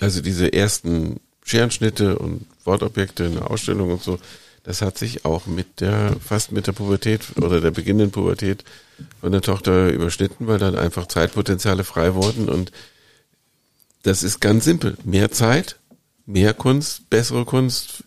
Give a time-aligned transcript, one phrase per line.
[0.00, 4.18] Also diese ersten Scherenschnitte und Wortobjekte in der Ausstellung und so,
[4.62, 8.64] das hat sich auch mit der, fast mit der Pubertät oder der beginnenden Pubertät
[9.20, 12.72] von der Tochter überschnitten, weil dann einfach Zeitpotenziale frei wurden und
[14.02, 14.96] das ist ganz simpel.
[15.04, 15.76] Mehr Zeit,
[16.26, 18.04] mehr Kunst, bessere Kunst,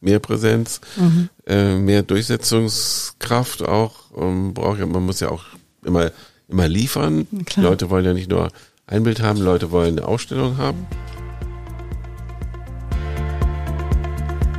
[0.00, 1.28] mehr Präsenz, mhm.
[1.46, 4.04] äh, mehr Durchsetzungskraft auch.
[4.16, 5.44] Ähm, braucht ja, man muss ja auch
[5.84, 6.10] immer,
[6.48, 7.26] immer liefern.
[7.56, 8.50] Leute wollen ja nicht nur
[8.86, 10.86] ein Bild haben, Leute wollen eine Ausstellung haben.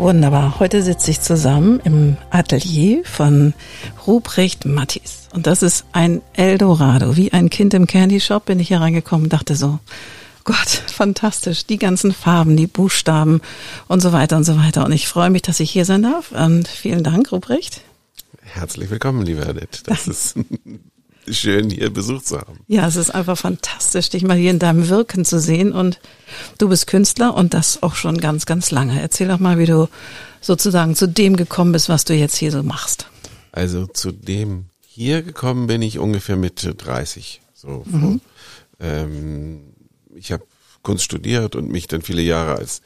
[0.00, 0.58] Wunderbar.
[0.58, 3.52] Heute sitze ich zusammen im Atelier von
[4.06, 5.28] Ruprecht Mattis.
[5.34, 7.18] Und das ist ein Eldorado.
[7.18, 9.78] Wie ein Kind im Candy Shop bin ich hier reingekommen und dachte so,
[10.44, 11.66] Gott, fantastisch.
[11.66, 13.42] Die ganzen Farben, die Buchstaben
[13.88, 14.86] und so weiter und so weiter.
[14.86, 16.32] Und ich freue mich, dass ich hier sein darf.
[16.32, 17.82] Und vielen Dank, Ruprecht.
[18.40, 19.82] Herzlich willkommen, liebe Annette.
[19.84, 20.34] Das ist
[21.28, 22.60] schön, hier Besuch zu haben.
[22.66, 25.72] Ja, es ist einfach fantastisch, dich mal hier in deinem Wirken zu sehen.
[25.72, 26.00] Und
[26.58, 29.00] du bist Künstler und das auch schon ganz, ganz lange.
[29.00, 29.88] Erzähl doch mal, wie du
[30.40, 33.06] sozusagen zu dem gekommen bist, was du jetzt hier so machst.
[33.52, 37.40] Also zu dem hier gekommen bin ich ungefähr Mitte 30.
[37.54, 38.20] So mhm.
[38.80, 39.60] ähm,
[40.14, 40.44] ich habe
[40.82, 42.80] Kunst studiert und mich dann viele Jahre als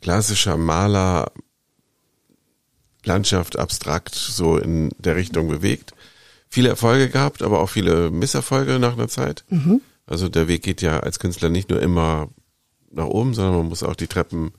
[0.00, 1.30] klassischer Maler
[3.04, 5.92] Landschaft abstrakt so in der Richtung bewegt
[6.52, 9.42] viele Erfolge gehabt, aber auch viele Misserfolge nach einer Zeit.
[9.48, 9.80] Mhm.
[10.04, 12.28] Also der Weg geht ja als Künstler nicht nur immer
[12.90, 14.52] nach oben, sondern man muss auch die Treppen,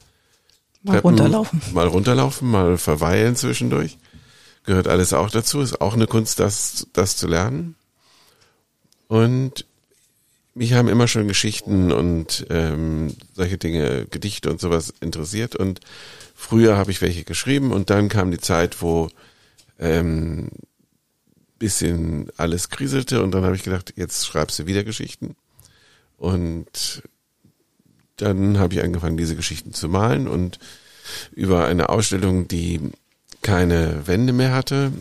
[0.81, 1.61] mal Treppen runterlaufen.
[1.71, 3.99] Mal runterlaufen, mal verweilen zwischendurch.
[4.63, 5.61] Gehört alles auch dazu.
[5.61, 7.75] Ist auch eine Kunst, das, das zu lernen.
[9.07, 9.67] Und
[10.55, 15.55] mich haben immer schon Geschichten und ähm, solche Dinge, Gedichte und sowas interessiert.
[15.55, 15.79] Und
[16.33, 19.09] früher habe ich welche geschrieben und dann kam die Zeit, wo
[19.77, 20.49] ähm,
[21.63, 25.37] bisschen alles kriselte und dann habe ich gedacht, jetzt schreibst du wieder Geschichten.
[26.17, 27.03] Und
[28.17, 30.59] dann habe ich angefangen, diese Geschichten zu malen und
[31.31, 32.81] über eine Ausstellung, die
[33.43, 34.91] keine Wände mehr hatte,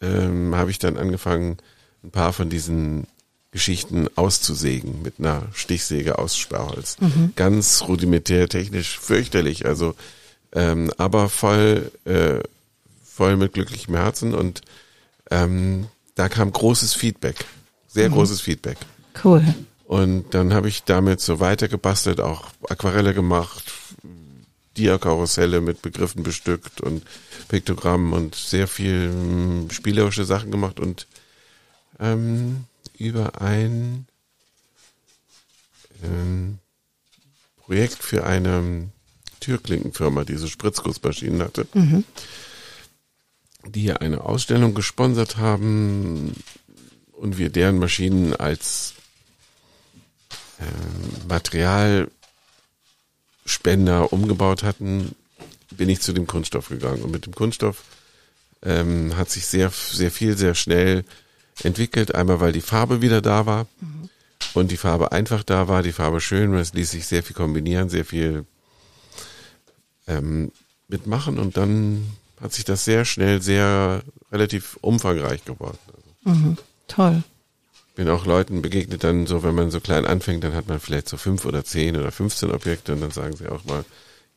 [0.00, 1.58] ähm, habe ich dann angefangen,
[2.02, 3.06] ein paar von diesen
[3.50, 6.96] Geschichten auszusägen mit einer Stichsäge aus Sperrholz.
[6.98, 7.34] Mhm.
[7.36, 9.94] Ganz rudimentär, technisch fürchterlich, also
[10.52, 12.38] ähm, aber voll, äh,
[13.04, 14.62] voll mit glücklichem Herzen und
[15.30, 17.44] ähm, da kam großes Feedback,
[17.88, 18.14] sehr mhm.
[18.14, 18.78] großes Feedback.
[19.22, 19.42] Cool.
[19.84, 23.72] Und dann habe ich damit so weitergebastelt, auch Aquarelle gemacht,
[24.76, 27.04] Diakarusselle mit Begriffen bestückt und
[27.48, 31.06] Piktogrammen und sehr viel ähm, spielerische Sachen gemacht und
[32.00, 32.64] ähm,
[32.98, 34.06] über ein
[36.02, 36.58] ähm,
[37.56, 38.88] Projekt für eine
[39.40, 41.66] Türklinkenfirma, die so Spritzgussmaschinen hatte.
[41.74, 42.04] Mhm
[43.66, 46.34] die eine Ausstellung gesponsert haben
[47.12, 48.94] und wir deren Maschinen als
[50.58, 55.14] äh, Materialspender umgebaut hatten,
[55.70, 57.02] bin ich zu dem Kunststoff gegangen.
[57.02, 57.82] Und mit dem Kunststoff
[58.62, 61.04] ähm, hat sich sehr, sehr viel, sehr schnell
[61.62, 62.14] entwickelt.
[62.14, 64.08] Einmal, weil die Farbe wieder da war mhm.
[64.54, 67.36] und die Farbe einfach da war, die Farbe schön, und es ließ sich sehr viel
[67.36, 68.44] kombinieren, sehr viel
[70.06, 70.52] ähm,
[70.88, 75.78] mitmachen und dann hat sich das sehr schnell sehr relativ umfangreich geworden.
[76.24, 77.22] Mhm, toll.
[77.94, 81.08] Bin auch Leuten begegnet dann so, wenn man so klein anfängt, dann hat man vielleicht
[81.08, 83.84] so fünf oder zehn oder 15 Objekte und dann sagen sie auch mal,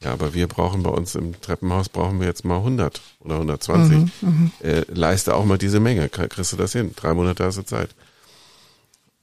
[0.01, 3.97] ja, aber wir brauchen bei uns im Treppenhaus brauchen wir jetzt mal 100 oder 120.
[3.97, 6.93] Mhm, mhm, äh, leiste auch mal diese Menge, kriegst du das hin?
[6.95, 7.89] Drei Monate hast du Zeit.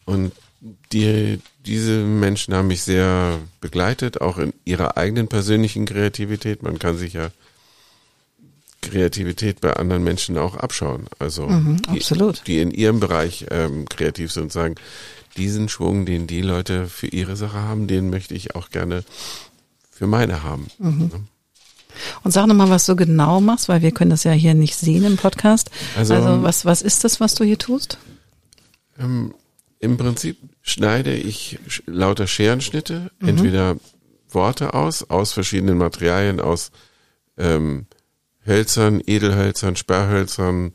[0.05, 0.33] Und
[0.93, 6.63] die, diese Menschen haben mich sehr begleitet, auch in ihrer eigenen persönlichen Kreativität.
[6.63, 7.31] Man kann sich ja
[8.91, 11.07] Kreativität bei anderen Menschen auch abschauen.
[11.19, 12.43] Also mhm, absolut.
[12.47, 14.75] Die, die, in ihrem Bereich ähm, kreativ sind und sagen,
[15.37, 19.05] diesen Schwung, den die Leute für ihre Sache haben, den möchte ich auch gerne
[19.91, 20.69] für meine haben.
[20.79, 21.11] Mhm.
[22.23, 25.05] Und sag nochmal, was du genau machst, weil wir können das ja hier nicht sehen
[25.05, 25.71] im Podcast.
[25.97, 27.99] Also, also was, was ist das, was du hier tust?
[28.99, 29.35] Ähm,
[29.79, 33.29] Im Prinzip schneide ich lauter Scherenschnitte, mhm.
[33.29, 33.77] entweder
[34.29, 36.73] Worte aus, aus verschiedenen Materialien, aus
[37.39, 37.87] ähm,
[38.47, 40.73] Hölzern, Edelhölzern, Sperrhölzern,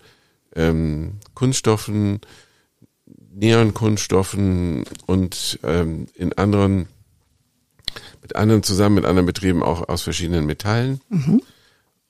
[0.55, 2.21] ähm, Kunststoffen,
[3.33, 6.87] Neonkunststoffen und ähm, in anderen
[8.21, 11.01] mit anderen zusammen, mit anderen Betrieben auch aus verschiedenen Metallen.
[11.09, 11.41] Mhm.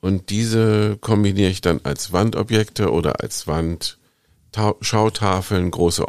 [0.01, 6.05] Und diese kombiniere ich dann als Wandobjekte oder als Wandschautafeln, große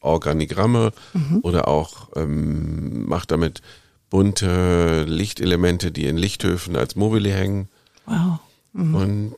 [0.00, 1.40] Organigramme mhm.
[1.42, 3.60] oder auch ähm, mache damit
[4.10, 7.68] bunte Lichtelemente, die in Lichthöfen als Mobile hängen.
[8.08, 8.38] Wow.
[8.72, 8.94] Mhm.
[8.94, 9.34] Und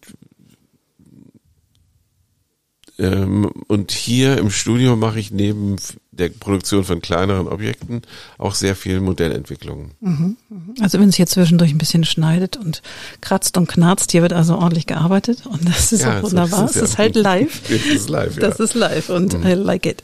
[3.01, 5.77] ähm, und hier im Studio mache ich neben
[6.13, 8.03] der Produktion von kleineren Objekten
[8.37, 9.93] auch sehr viel Modellentwicklung.
[10.01, 10.75] Mhm, mhm.
[10.81, 12.83] Also wenn es hier zwischendurch ein bisschen schneidet und
[13.23, 16.67] kratzt und knarzt, hier wird also ordentlich gearbeitet und das ist ja, auch wunderbar.
[16.67, 17.63] Es ist, ist halt live.
[17.71, 18.41] Das ist live, ja.
[18.41, 19.47] Das ist live und mhm.
[19.47, 20.03] I like it.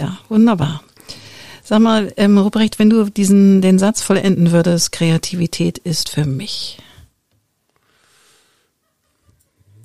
[0.00, 0.82] Ja, wunderbar.
[1.62, 6.78] Sag mal, ähm, Ruprecht, wenn du diesen den Satz vollenden würdest, Kreativität ist für mich.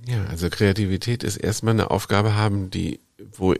[0.09, 2.99] Ja, also Kreativität ist erstmal eine Aufgabe haben, die,
[3.33, 3.53] wo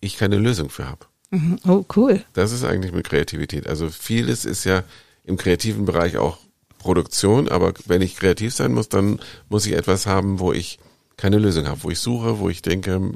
[0.00, 1.06] ich keine Lösung für habe.
[1.30, 1.58] Mhm.
[1.66, 2.22] Oh, cool.
[2.34, 3.66] Das ist eigentlich mit Kreativität.
[3.66, 4.84] Also vieles ist ja
[5.24, 6.38] im kreativen Bereich auch
[6.78, 9.18] Produktion, aber wenn ich kreativ sein muss, dann
[9.48, 10.78] muss ich etwas haben, wo ich
[11.16, 13.12] keine Lösung habe, wo ich suche, wo ich denke,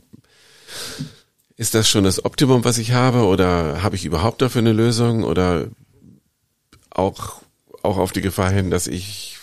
[1.56, 5.22] ist das schon das Optimum, was ich habe, oder habe ich überhaupt dafür eine Lösung,
[5.22, 5.68] oder
[6.90, 7.42] auch,
[7.82, 9.38] auch auf die Gefahr hin, dass ich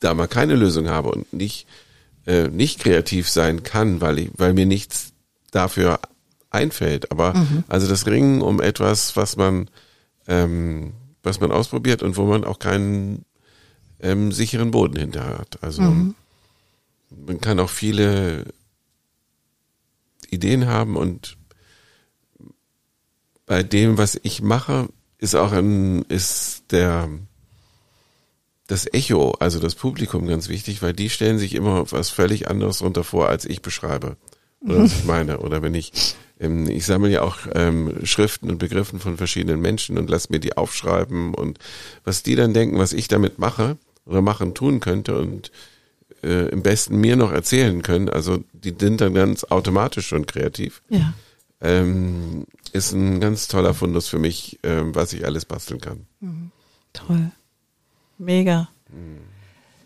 [0.00, 1.66] da mal keine Lösung habe und nicht,
[2.26, 5.12] äh, nicht kreativ sein kann, weil ich, weil mir nichts
[5.50, 6.00] dafür
[6.50, 7.10] einfällt.
[7.10, 7.64] Aber mhm.
[7.68, 9.68] also das Ringen um etwas, was man,
[10.26, 10.92] ähm,
[11.22, 13.24] was man ausprobiert und wo man auch keinen
[14.00, 15.62] ähm, sicheren Boden hinter hat.
[15.62, 16.14] Also mhm.
[17.26, 18.44] man kann auch viele
[20.30, 21.36] Ideen haben und
[23.46, 27.08] bei dem, was ich mache, ist auch ein, ist der,
[28.68, 32.82] das Echo, also das Publikum ganz wichtig, weil die stellen sich immer was völlig anderes
[32.82, 34.16] runter vor, als ich beschreibe.
[34.60, 35.38] Oder was ich meine.
[35.38, 39.98] Oder wenn ich, ähm, ich sammle ja auch ähm, Schriften und Begriffen von verschiedenen Menschen
[39.98, 41.58] und lass mir die aufschreiben und
[42.04, 45.50] was die dann denken, was ich damit mache oder machen tun könnte und
[46.22, 50.82] äh, im besten mir noch erzählen können, also die sind dann ganz automatisch schon kreativ.
[50.90, 51.14] Ja.
[51.60, 56.06] Ähm, ist ein ganz toller Fundus für mich, ähm, was ich alles basteln kann.
[56.20, 56.50] Mhm.
[56.92, 57.30] Toll.
[58.18, 58.68] Mega.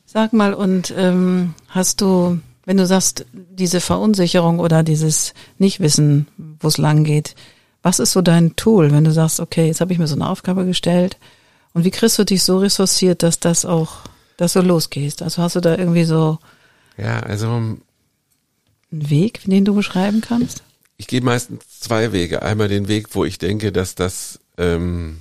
[0.06, 6.28] Sag mal, und ähm, hast du, wenn du sagst, diese Verunsicherung oder dieses Nichtwissen,
[6.60, 7.34] wo es lang geht,
[7.82, 10.28] was ist so dein Tool, wenn du sagst, okay, jetzt habe ich mir so eine
[10.28, 11.16] Aufgabe gestellt
[11.74, 14.00] und wie kriegst du dich so ressourciert, dass das auch,
[14.36, 15.22] dass du losgehst?
[15.22, 16.38] Also hast du da irgendwie so
[16.96, 17.82] ja, also einen
[18.90, 20.62] Weg, den du beschreiben kannst?
[20.96, 22.42] Ich gehe meistens zwei Wege.
[22.42, 25.20] Einmal den Weg, wo ich denke, dass das ähm,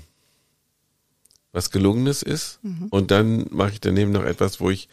[1.51, 2.59] was Gelungenes ist.
[2.63, 2.87] Mhm.
[2.89, 4.89] Und dann mache ich daneben noch etwas, wo ich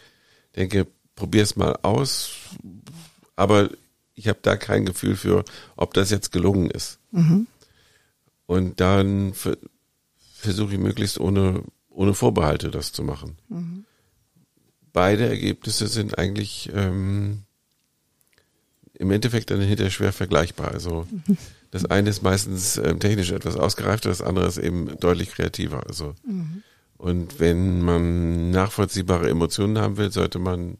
[0.57, 2.31] denke, probier's mal aus.
[3.37, 3.71] Aber
[4.15, 5.45] ich habe da kein Gefühl für,
[5.77, 6.99] ob das jetzt gelungen ist.
[7.13, 7.47] Mhm.
[8.47, 9.33] Und dann
[10.35, 13.37] versuche ich möglichst ohne, ohne Vorbehalte das zu machen.
[13.49, 13.85] Mhm.
[14.93, 17.43] Beide Ergebnisse sind eigentlich ähm,
[18.95, 20.73] im Endeffekt dann hinterher schwer vergleichbar.
[20.73, 21.07] Also.
[21.71, 25.87] Das eine ist meistens ähm, technisch etwas ausgereifter, das andere ist eben deutlich kreativer.
[25.87, 26.63] Also mhm.
[26.97, 30.79] und wenn man nachvollziehbare Emotionen haben will, sollte man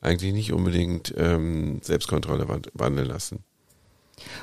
[0.00, 3.44] eigentlich nicht unbedingt ähm, Selbstkontrolle wandeln lassen.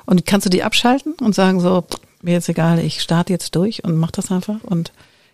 [0.06, 1.86] Und kannst du die abschalten und sagen so,
[2.22, 4.92] mir jetzt egal, ich starte jetzt durch und mach das einfach und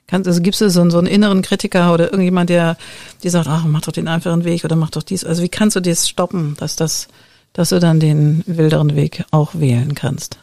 [0.08, 2.78] kannst, also gibst du so, so einen inneren Kritiker oder irgendjemand, der
[3.24, 5.24] dir sagt, ach, mach doch den einfachen Weg oder mach doch dies.
[5.24, 7.08] Also wie kannst du das stoppen, dass das
[7.54, 10.40] dass du dann den wilderen Weg auch wählen kannst?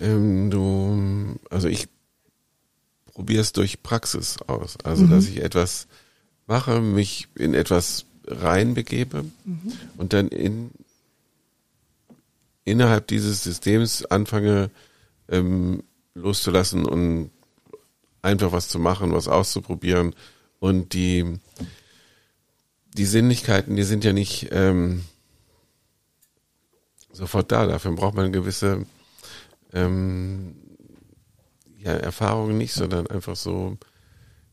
[0.00, 1.88] Ähm, du, also ich
[3.12, 4.76] probiere es durch Praxis aus.
[4.82, 5.10] Also, mhm.
[5.10, 5.86] dass ich etwas
[6.46, 9.72] mache, mich in etwas reinbegebe mhm.
[9.96, 10.70] und dann in,
[12.64, 14.70] innerhalb dieses Systems anfange
[15.28, 15.82] ähm,
[16.14, 17.30] loszulassen und
[18.22, 20.14] einfach was zu machen, was auszuprobieren
[20.58, 21.38] und die
[22.94, 25.04] die Sinnlichkeiten, die sind ja nicht ähm,
[27.12, 27.66] sofort da.
[27.66, 28.86] Dafür braucht man eine gewisse
[29.72, 30.54] ähm,
[31.78, 33.76] ja, Erfahrung nicht, sondern einfach so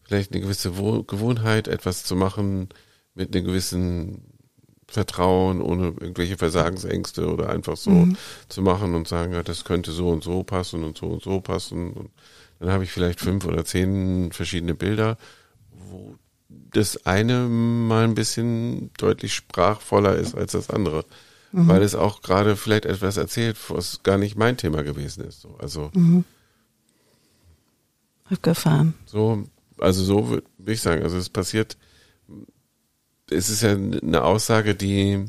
[0.04, 2.70] vielleicht eine gewisse Wo Gewohnheit, etwas zu machen
[3.14, 4.22] mit einem gewissen
[4.88, 8.18] Vertrauen, ohne irgendwelche Versagensängste oder einfach so mhm.
[8.48, 11.42] zu machen und sagen, ja, das könnte so und so passen und so und so
[11.42, 11.92] passen.
[11.92, 12.12] Und
[12.60, 15.18] dann habe ich vielleicht fünf oder zehn verschiedene Bilder,
[15.70, 16.16] wo
[16.48, 21.04] das eine mal ein bisschen deutlich sprachvoller ist als das andere
[21.52, 21.68] mhm.
[21.68, 25.48] weil es auch gerade vielleicht etwas erzählt, was gar nicht mein Thema gewesen ist.
[25.60, 26.24] Also mhm.
[28.26, 28.94] abgefahren.
[29.06, 29.44] So,
[29.78, 31.04] also so würde ich sagen.
[31.04, 31.78] Also es passiert,
[33.30, 35.26] es ist ja eine Aussage, die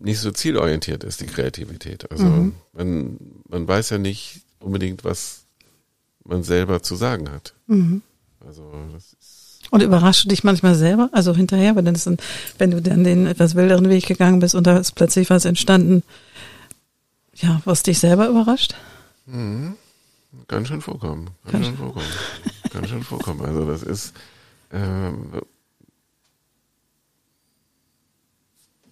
[0.00, 2.10] nicht so zielorientiert ist, die Kreativität.
[2.10, 2.54] Also mhm.
[2.72, 5.46] man, man weiß ja nicht, unbedingt, was
[6.24, 7.54] man selber zu sagen hat.
[7.66, 8.02] Mhm.
[8.40, 9.17] Also das ist
[9.70, 11.10] Und überraschst du dich manchmal selber?
[11.12, 12.10] Also hinterher, wenn, das
[12.58, 16.02] wenn du dann den etwas wilderen Weg gegangen bist und da ist plötzlich was entstanden,
[17.34, 18.74] ja, was dich selber überrascht?
[20.46, 21.30] Kann schon vorkommen.
[21.44, 22.06] Kann, Kann schon vorkommen.
[22.70, 23.44] Kann schon vorkommen.
[23.44, 24.14] Also das ist
[24.72, 25.30] ähm,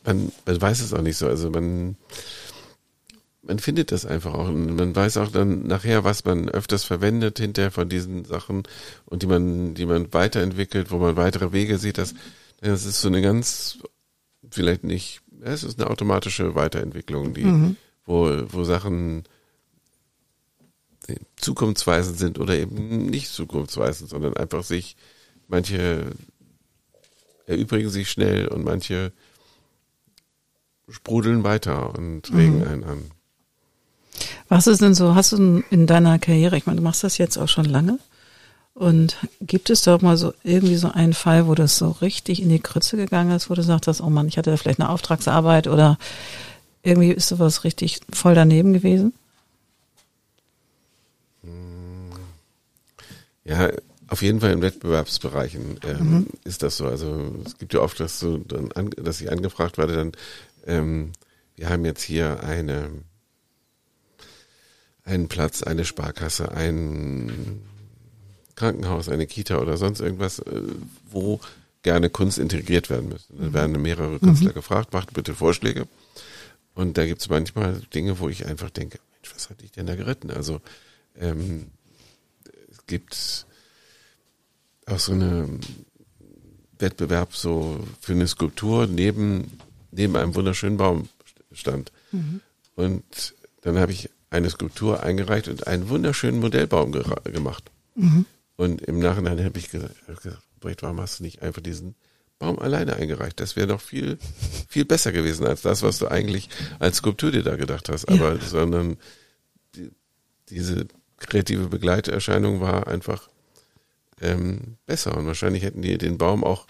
[0.04, 1.26] man, man weiß es auch nicht so.
[1.26, 1.96] Also man
[3.46, 4.48] man findet das einfach auch.
[4.48, 8.64] Und man weiß auch dann nachher, was man öfters verwendet hinterher von diesen Sachen
[9.04, 11.98] und die man, die man weiterentwickelt, wo man weitere Wege sieht.
[11.98, 12.14] Das,
[12.60, 13.78] das ist so eine ganz,
[14.50, 17.44] vielleicht nicht, es ist eine automatische Weiterentwicklung, die,
[18.04, 19.24] wo, wo Sachen
[21.36, 24.96] zukunftsweisend sind oder eben nicht zukunftsweisend, sondern einfach sich,
[25.46, 26.06] manche
[27.46, 29.12] erübrigen sich schnell und manche
[30.88, 33.10] sprudeln weiter und regen einen an.
[34.48, 37.18] Was ist denn so, hast du in- in deiner Karriere, ich meine, du machst das
[37.18, 37.98] jetzt auch schon lange,
[38.74, 42.50] und gibt es doch mal so irgendwie so einen Fall, wo das so richtig in
[42.50, 45.66] die Krütze gegangen ist, wo du sagtest, oh Mann, ich hatte da vielleicht eine Auftragsarbeit
[45.66, 45.98] oder
[46.82, 49.14] irgendwie ist sowas richtig voll daneben gewesen?
[53.44, 53.70] Ja,
[54.08, 56.86] auf jeden Fall in Wettbewerbsbereichen ähm, ist das so.
[56.86, 60.12] Also es gibt ja oft, dass so dann an, dass ich angefragt werde, dann
[60.66, 61.12] ähm,
[61.56, 62.90] wir haben jetzt hier eine
[65.06, 67.62] einen Platz, eine Sparkasse, ein
[68.56, 70.62] Krankenhaus, eine Kita oder sonst irgendwas, äh,
[71.08, 71.40] wo
[71.82, 73.32] gerne Kunst integriert werden müsste.
[73.34, 75.86] Dann werden mehrere Künstler gefragt, macht bitte Vorschläge.
[76.74, 79.86] Und da gibt es manchmal Dinge, wo ich einfach denke, Mensch, was hat dich denn
[79.86, 80.30] da geritten?
[80.30, 80.60] Also
[81.14, 81.68] ähm,
[82.70, 83.46] es gibt
[84.86, 85.48] auch so eine
[86.78, 89.58] Wettbewerb so für eine Skulptur neben,
[89.92, 91.08] neben einem wunderschönen Baum
[91.52, 91.92] stand.
[92.74, 97.64] Und dann habe ich eine Skulptur eingereicht und einen wunderschönen Modellbaum gera- gemacht.
[98.56, 99.94] Und im Nachhinein habe ich gesagt,
[100.60, 101.94] Brecht, warum hast du nicht einfach diesen
[102.38, 103.38] Baum alleine eingereicht?
[103.40, 104.18] Das wäre doch viel,
[104.68, 108.08] viel besser gewesen als das, was du eigentlich als Skulptur dir da gedacht hast.
[108.08, 108.96] Aber, sondern
[109.74, 109.90] die,
[110.48, 110.86] diese
[111.18, 113.28] kreative Begleiterscheinung war einfach
[114.20, 115.16] ähm, besser.
[115.16, 116.66] Und wahrscheinlich hätten die den Baum auch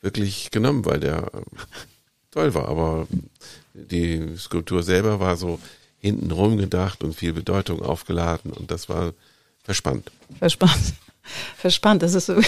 [0.00, 1.44] wirklich genommen, weil der ähm,
[2.30, 2.68] toll war.
[2.68, 3.06] Aber
[3.74, 5.58] die Skulptur selber war so
[6.00, 9.12] hintenrum gedacht und viel Bedeutung aufgeladen und das war
[9.64, 10.10] verspannt.
[10.38, 10.94] Verspannt.
[11.56, 12.34] Verspannt, das ist so.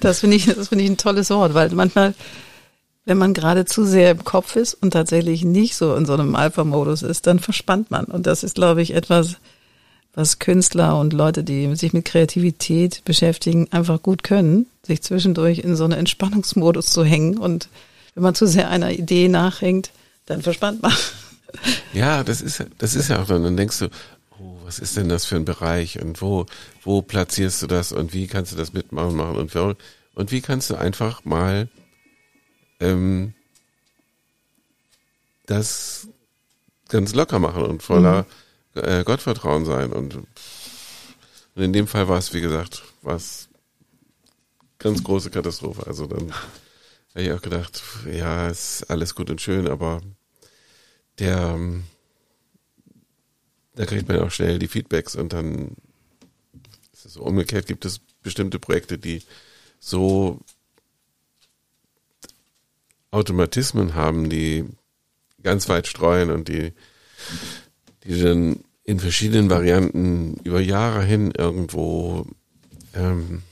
[0.00, 2.14] Das finde ich, das finde ich ein tolles Wort, weil manchmal,
[3.04, 6.34] wenn man gerade zu sehr im Kopf ist und tatsächlich nicht so in so einem
[6.34, 8.04] Alpha-Modus ist, dann verspannt man.
[8.06, 9.36] Und das ist, glaube ich, etwas,
[10.12, 15.76] was Künstler und Leute, die sich mit Kreativität beschäftigen, einfach gut können, sich zwischendurch in
[15.76, 17.38] so einen Entspannungsmodus zu hängen.
[17.38, 17.68] Und
[18.14, 19.92] wenn man zu sehr einer Idee nachhängt,
[20.26, 20.92] dann verspannt man.
[21.92, 23.88] Ja, das ist, das ist ja auch dann, dann denkst du,
[24.38, 26.00] oh, was ist denn das für ein Bereich?
[26.00, 26.46] Und wo,
[26.82, 27.92] wo platzierst du das?
[27.92, 29.74] Und wie kannst du das mitmachen machen und, wo-
[30.14, 31.68] und wie kannst du einfach mal
[32.80, 33.34] ähm,
[35.46, 36.08] das
[36.88, 38.26] ganz locker machen und voller
[38.74, 39.92] äh, Gottvertrauen sein?
[39.92, 40.26] Und, und
[41.62, 43.48] in dem Fall war es, wie gesagt, war es
[44.78, 45.86] ganz große Katastrophe.
[45.86, 50.00] Also dann habe ich auch gedacht, ja, ist alles gut und schön, aber
[51.20, 51.84] der, ähm,
[53.74, 55.76] da kriegt man auch schnell die Feedbacks und dann
[56.92, 59.22] ist es so umgekehrt, gibt es bestimmte Projekte, die
[59.78, 60.40] so
[63.10, 64.64] Automatismen haben, die
[65.42, 66.72] ganz weit streuen und die,
[68.04, 72.26] die dann in verschiedenen Varianten über Jahre hin irgendwo
[72.94, 73.42] ähm,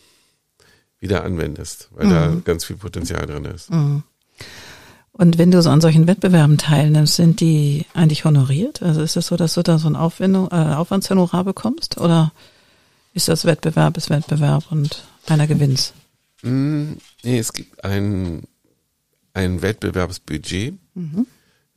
[1.01, 3.71] wieder anwendest, weil da ganz viel Potenzial drin ist.
[5.19, 8.83] Und wenn du so an solchen Wettbewerben teilnimmst, sind die eigentlich honoriert?
[8.83, 11.99] Also ist es so, dass du da so ein Aufwendung, äh, Aufwandshonorar bekommst?
[11.99, 12.33] Oder
[13.15, 15.93] ist das Wettbewerb ist Wettbewerb und einer gewinnt?
[16.43, 16.93] Mm,
[17.25, 18.45] Nee, es gibt ein,
[19.35, 20.75] ein Wettbewerbsbudget.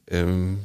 [0.07, 0.59] Ähm,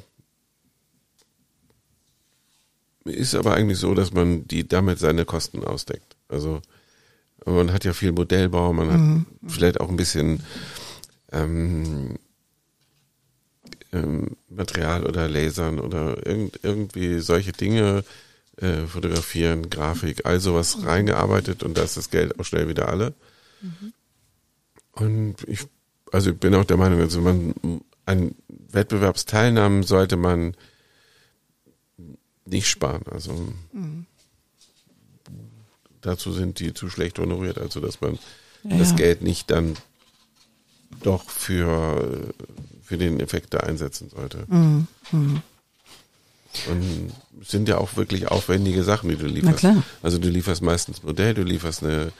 [3.05, 6.17] ist aber eigentlich so, dass man die damit seine Kosten ausdeckt.
[6.29, 6.61] Also
[7.47, 10.41] man hat ja viel Modellbau, man hat vielleicht auch ein bisschen
[11.33, 12.17] ähm,
[13.97, 18.05] ähm, Material oder Lasern oder irgend, irgendwie solche Dinge
[18.57, 23.15] äh, fotografieren, Grafik, all sowas reingearbeitet und da ist das Geld auch schnell wieder alle.
[24.93, 25.61] Und ich,
[26.13, 27.55] also ich bin auch der Meinung, also man
[28.07, 30.57] an Wettbewerbsteilnahmen sollte man
[32.45, 33.03] nicht sparen.
[33.11, 33.53] Also
[36.01, 38.19] dazu sind die zu schlecht honoriert, also dass man
[38.63, 38.97] Ja, das.
[38.97, 39.77] Geld nicht dann
[41.03, 42.33] doch für,
[42.87, 44.47] für den Effekt da einsetzen sollte.
[46.71, 47.13] Und
[47.45, 49.63] sind ja auch wirklich aufwendige Sachen, die du lieferst.
[49.63, 49.83] Na klar.
[50.03, 52.13] Also du lieferst meistens Modell, du lieferst eine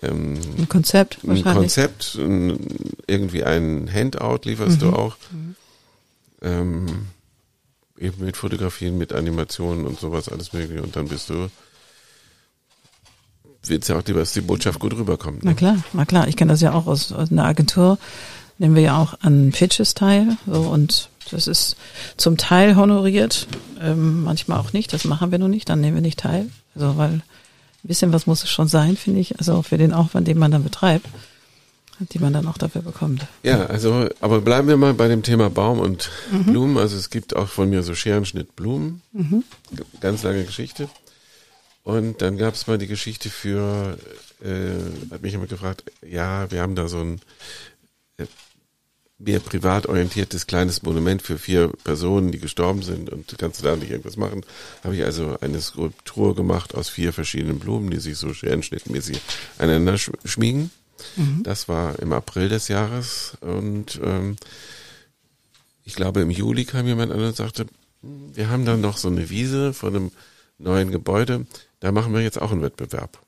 [0.00, 1.42] ähm, Ein Konzept ein.
[1.44, 2.58] Konzept, ein,
[3.06, 4.80] irgendwie ein Handout lieferst Mhm.
[4.80, 5.16] du auch.
[6.40, 6.86] Ähm,
[7.98, 10.82] eben mit Fotografien, mit Animationen und sowas, alles mögliche.
[10.82, 11.48] Und dann bist du,
[13.66, 15.44] willst ja auch, dass die Botschaft gut rüberkommt.
[15.44, 15.56] Na Ne?
[15.56, 16.26] klar, na klar.
[16.26, 17.96] Ich kenne das ja auch aus, aus einer Agentur.
[18.62, 20.36] Nehmen wir ja auch an Pitches teil.
[20.46, 21.74] So, und das ist
[22.16, 23.48] zum Teil honoriert,
[23.80, 24.92] ähm, manchmal auch nicht.
[24.92, 26.48] Das machen wir noch nicht, dann nehmen wir nicht teil.
[26.76, 27.22] Also, weil ein
[27.82, 29.36] bisschen was muss es schon sein, finde ich.
[29.40, 31.06] Also für den Aufwand, den man dann betreibt,
[32.12, 33.26] die man dann auch dafür bekommt.
[33.42, 36.44] Ja, also, aber bleiben wir mal bei dem Thema Baum und Mhm.
[36.44, 36.78] Blumen.
[36.78, 39.02] Also es gibt auch von mir so Scherenschnitt Blumen.
[39.12, 39.42] Mhm.
[40.00, 40.88] Ganz lange Geschichte.
[41.82, 43.98] Und dann gab es mal die Geschichte für,
[44.40, 47.20] äh, hat mich jemand gefragt, ja, wir haben da so ein
[49.18, 53.76] mehr privat orientiertes kleines Monument für vier Personen, die gestorben sind und kannst du da
[53.76, 54.44] nicht irgendwas machen?
[54.82, 59.20] Habe ich also eine Skulptur gemacht aus vier verschiedenen Blumen, die sich so scherenschnittmäßig
[59.58, 60.70] aneinander sch schmiegen.
[61.42, 64.36] Das war im April des Jahres und ähm,
[65.84, 67.66] ich glaube im Juli kam jemand an und sagte,
[68.02, 70.12] "Hm, wir haben da noch so eine Wiese von einem
[70.58, 71.46] neuen Gebäude,
[71.80, 73.20] da machen wir jetzt auch einen Wettbewerb.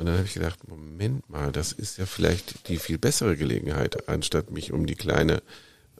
[0.00, 4.08] Und dann habe ich gedacht, Moment mal, das ist ja vielleicht die viel bessere Gelegenheit,
[4.08, 5.42] anstatt mich um die kleine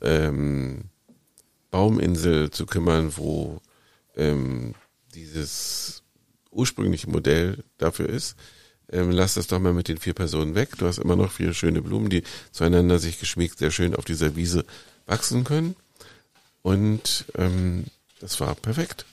[0.00, 0.84] ähm,
[1.70, 3.60] Bauminsel zu kümmern, wo
[4.16, 4.74] ähm,
[5.14, 6.02] dieses
[6.50, 8.36] ursprüngliche Modell dafür ist.
[8.90, 10.78] Ähm, lass das doch mal mit den vier Personen weg.
[10.78, 14.34] Du hast immer noch vier schöne Blumen, die zueinander sich geschmiegt sehr schön auf dieser
[14.34, 14.64] Wiese
[15.04, 15.76] wachsen können.
[16.62, 17.84] Und ähm,
[18.18, 19.04] das war perfekt.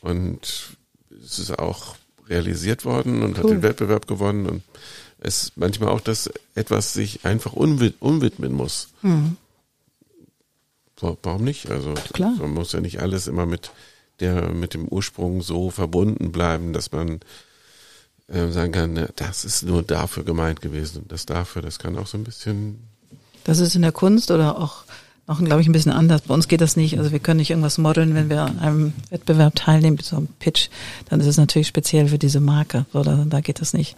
[0.00, 0.78] Und
[1.22, 1.96] es ist auch
[2.30, 3.50] realisiert worden und hat Cool.
[3.56, 4.46] den Wettbewerb gewonnen.
[4.46, 4.62] Und
[5.18, 8.88] es ist manchmal auch, dass etwas sich einfach unwi unwidmen muss.
[11.00, 11.70] Wa- Warum nicht?
[11.70, 12.32] Also Klar.
[12.38, 13.70] man muss ja nicht alles immer mit
[14.20, 17.20] der mit dem Ursprung so verbunden bleiben, dass man
[18.28, 22.06] äh, sagen kann, das ist nur dafür gemeint gewesen und das dafür, das kann auch
[22.06, 22.78] so ein bisschen
[23.44, 24.84] Das ist in der Kunst oder auch
[25.30, 26.22] noch, glaube ich, ein bisschen anders.
[26.22, 26.98] Bei uns geht das nicht.
[26.98, 30.68] Also wir können nicht irgendwas modeln, wenn wir an einem Wettbewerb teilnehmen, so einem Pitch.
[31.08, 32.84] Dann ist es natürlich speziell für diese Marke.
[32.92, 33.96] So, da, da geht das nicht.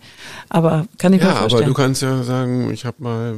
[0.50, 1.68] Aber kann ich mir ja, aber vorstellen.
[1.68, 3.34] du kannst ja sagen, ich habe mal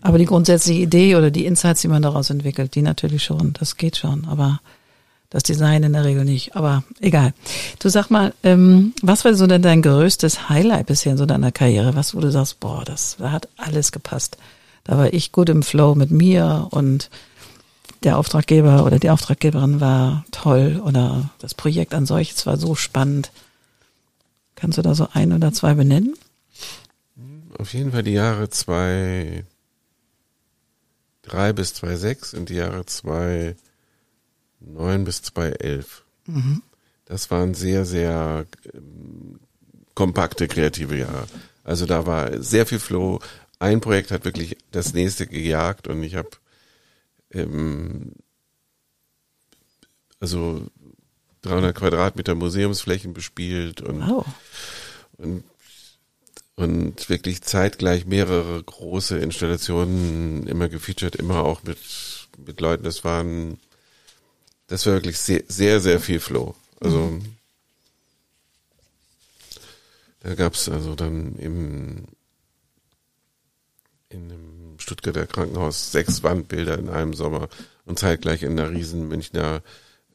[0.00, 3.76] Aber die grundsätzliche Idee oder die Insights, die man daraus entwickelt, die natürlich schon, das
[3.76, 4.24] geht schon.
[4.26, 4.60] Aber
[5.28, 6.56] das Design in der Regel nicht.
[6.56, 7.34] Aber egal.
[7.80, 11.52] Du sag mal, ähm, was war so denn dein größtes Highlight bisher in so deiner
[11.52, 11.96] Karriere?
[11.96, 14.38] Was, wo du sagst, boah, das da hat alles gepasst.
[14.86, 17.10] Da war ich gut im Flow mit mir und
[18.02, 23.32] der Auftraggeber oder die Auftraggeberin war toll oder das Projekt an solches war so spannend.
[24.54, 26.14] Kannst du da so ein oder zwei benennen?
[27.58, 29.44] auf jeden Fall die Jahre zwei
[31.22, 33.56] drei bis zwei sechs und die Jahre zwei
[34.60, 36.04] neun bis zwei elf.
[37.06, 39.38] Das waren sehr, sehr ähm,
[39.94, 41.26] kompakte kreative Jahre.
[41.64, 43.20] Also da war sehr viel Flow.
[43.58, 46.30] Ein Projekt hat wirklich das nächste gejagt und ich habe
[47.32, 48.12] ähm,
[50.20, 50.66] also
[51.42, 54.26] 300 Quadratmeter Museumsflächen bespielt und Wow.
[55.18, 55.44] und,
[56.56, 61.78] und wirklich zeitgleich mehrere große Installationen immer gefeatured, immer auch mit,
[62.38, 62.84] mit Leuten.
[62.84, 63.58] Das waren,
[64.66, 66.54] das war wirklich sehr, sehr, sehr viel Flow.
[66.80, 67.20] Also,
[70.20, 72.04] da gab's also dann im,
[74.08, 77.48] in einem Stuttgarter Krankenhaus sechs Wandbilder in einem Sommer
[77.84, 79.62] und zeitgleich in einer riesen Münchner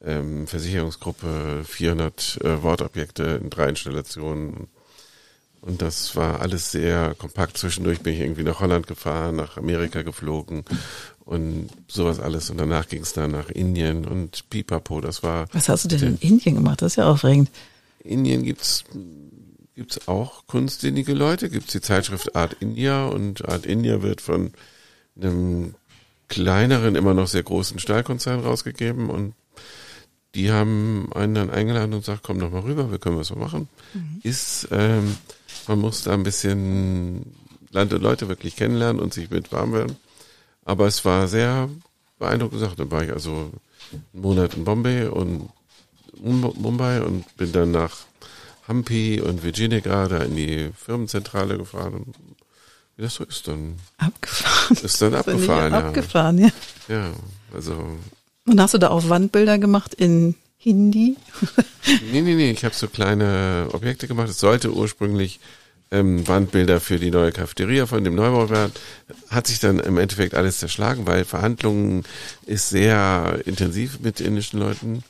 [0.04, 4.67] ähm, Versicherungsgruppe 400 äh, Wortobjekte in drei Installationen.
[5.62, 7.58] Und das war alles sehr kompakt.
[7.58, 10.63] Zwischendurch bin ich irgendwie nach Holland gefahren, nach Amerika geflogen
[11.23, 12.49] und sowas alles.
[12.49, 15.01] Und danach ging es dann nach Indien und Pipapo.
[15.01, 16.82] Das war Was hast du denn in Indien gemacht?
[16.82, 17.51] Das ist ja aufregend.
[18.04, 18.86] Indien gibt's
[19.75, 21.49] gibt's auch kunstsinnige Leute.
[21.49, 24.51] Gibt's die Zeitschrift Art India und Art India wird von
[25.15, 25.75] einem
[26.27, 29.34] kleineren, immer noch sehr großen Stahlkonzern rausgegeben und
[30.34, 33.67] die haben einen dann eingeladen und sagt, komm doch mal rüber, wir können was machen.
[34.23, 35.17] Ist, ähm,
[35.67, 37.36] man muss da ein bisschen
[37.71, 39.97] Land und Leute wirklich kennenlernen und sich mit warm werden.
[40.63, 41.69] Aber es war sehr
[42.17, 42.79] beeindruckend gesagt.
[42.79, 43.51] Dann war ich also
[44.13, 45.49] einen Monat in Bombay und
[46.21, 47.97] Mum- Mumbai und bin dann nach
[48.71, 51.93] Hampi und Virginia da in die Firmenzentrale gefahren.
[51.93, 52.15] Und
[52.95, 54.77] wie das so ist, dann Abgefahren.
[54.77, 55.73] ist dann abgefahren.
[55.73, 55.79] Ja.
[55.79, 56.49] Abgefahren, ja.
[56.88, 57.12] ja,
[57.53, 57.86] also
[58.45, 61.17] Und hast du da auch Wandbilder gemacht in Hindi?
[62.12, 64.29] Nee, nee, nee, ich habe so kleine Objekte gemacht.
[64.29, 65.39] Es sollte ursprünglich
[65.89, 68.71] ähm, Wandbilder für die neue Cafeteria von dem Neubauwerk.
[69.29, 72.03] Hat sich dann im Endeffekt alles zerschlagen, weil Verhandlungen
[72.45, 75.03] ist sehr intensiv mit indischen Leuten.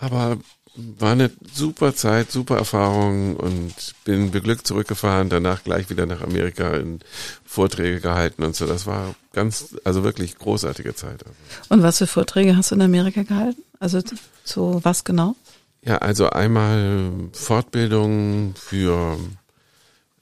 [0.00, 0.38] Aber
[0.74, 6.74] war eine super Zeit, super Erfahrung und bin beglückt zurückgefahren, danach gleich wieder nach Amerika
[6.74, 7.00] in
[7.44, 8.66] Vorträge gehalten und so.
[8.66, 11.24] Das war ganz, also wirklich großartige Zeit.
[11.68, 13.62] Und was für Vorträge hast du in Amerika gehalten?
[13.80, 14.00] Also
[14.44, 15.36] so was genau?
[15.84, 19.18] Ja, also einmal Fortbildung für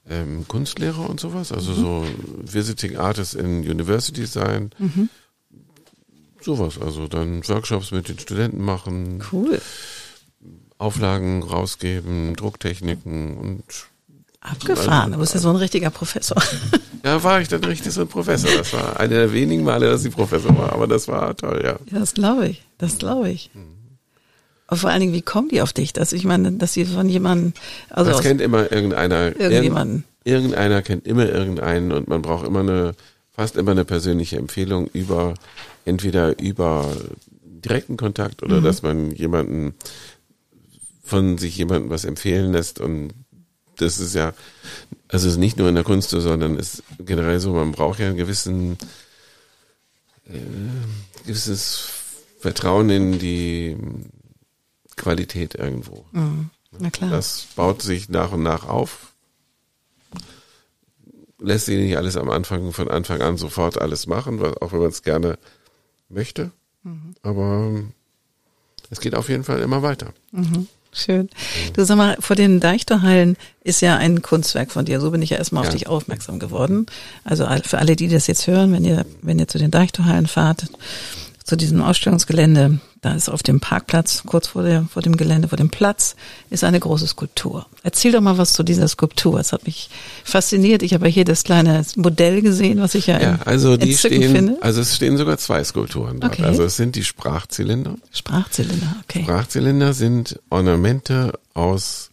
[0.09, 1.75] ähm, Kunstlehrer und sowas, also mhm.
[1.75, 2.05] so
[2.53, 4.71] Visiting Artists in University sein.
[4.79, 5.09] Mhm.
[6.41, 9.23] Sowas, also dann Workshops mit den Studenten machen.
[9.31, 9.61] Cool.
[10.81, 13.63] Auflagen rausgeben, Drucktechniken und
[14.41, 16.41] Abgefahren, du bist ja so ein richtiger Professor.
[17.03, 18.51] Ja, war ich dann richtig so ein Professor.
[18.55, 21.79] Das war eine der wenigen Male, dass ich Professor war, aber das war toll, ja.
[21.91, 23.49] Ja, das glaube ich, das glaube ich.
[24.67, 25.93] Aber vor allen Dingen, wie kommen die auf dich?
[25.93, 27.53] Dass ich meine, dass sie von jemandem,
[27.89, 29.35] also das kennt immer irgendeiner.
[29.35, 30.03] Irgendjemanden.
[30.25, 32.93] Irgendeiner kennt immer irgendeinen und man braucht immer eine,
[33.31, 35.33] fast immer eine persönliche Empfehlung über,
[35.85, 36.85] entweder über
[37.65, 38.63] direkten Kontakt oder mhm.
[38.63, 39.73] dass man jemanden
[41.03, 43.13] von sich jemandem was empfehlen lässt und
[43.77, 44.33] das ist ja,
[45.07, 47.71] also es ist nicht nur in der Kunst so, sondern es ist generell so, man
[47.71, 48.77] braucht ja einen gewissen,
[50.27, 50.39] äh,
[51.25, 51.89] gewisses
[52.39, 53.77] Vertrauen in die
[54.95, 56.05] Qualität irgendwo.
[56.11, 56.49] Mhm.
[56.79, 57.09] Na klar.
[57.09, 59.13] Das baut sich nach und nach auf.
[61.39, 64.89] Lässt sich nicht alles am Anfang, von Anfang an sofort alles machen, auch wenn man
[64.89, 65.39] es gerne
[66.07, 66.51] möchte.
[66.83, 67.15] Mhm.
[67.23, 67.81] Aber
[68.89, 70.13] es geht auf jeden Fall immer weiter.
[70.31, 70.67] Mhm.
[70.93, 71.29] Schön.
[71.73, 74.99] Du sag mal, vor den Deichtorhallen ist ja ein Kunstwerk von dir.
[74.99, 75.69] So bin ich ja erstmal ja.
[75.69, 76.85] auf dich aufmerksam geworden.
[77.23, 80.65] Also für alle, die das jetzt hören, wenn ihr, wenn ihr zu den Deichtorhallen fahrt,
[81.45, 85.57] zu diesem Ausstellungsgelände, da ist auf dem Parkplatz, kurz vor, der, vor dem Gelände, vor
[85.57, 86.15] dem Platz,
[86.51, 87.65] ist eine große Skulptur.
[87.81, 89.39] Erzähl doch mal was zu dieser Skulptur.
[89.39, 89.89] Es hat mich
[90.23, 90.83] fasziniert.
[90.83, 94.31] Ich habe ja hier das kleine Modell gesehen, was ich ja, ja also die stehen,
[94.31, 94.57] finde.
[94.61, 96.33] Also es stehen sogar zwei Skulpturen dort.
[96.33, 96.43] Okay.
[96.43, 97.95] Also es sind die Sprachzylinder.
[98.11, 99.23] Sprachzylinder, okay.
[99.23, 102.11] Sprachzylinder sind Ornamente aus,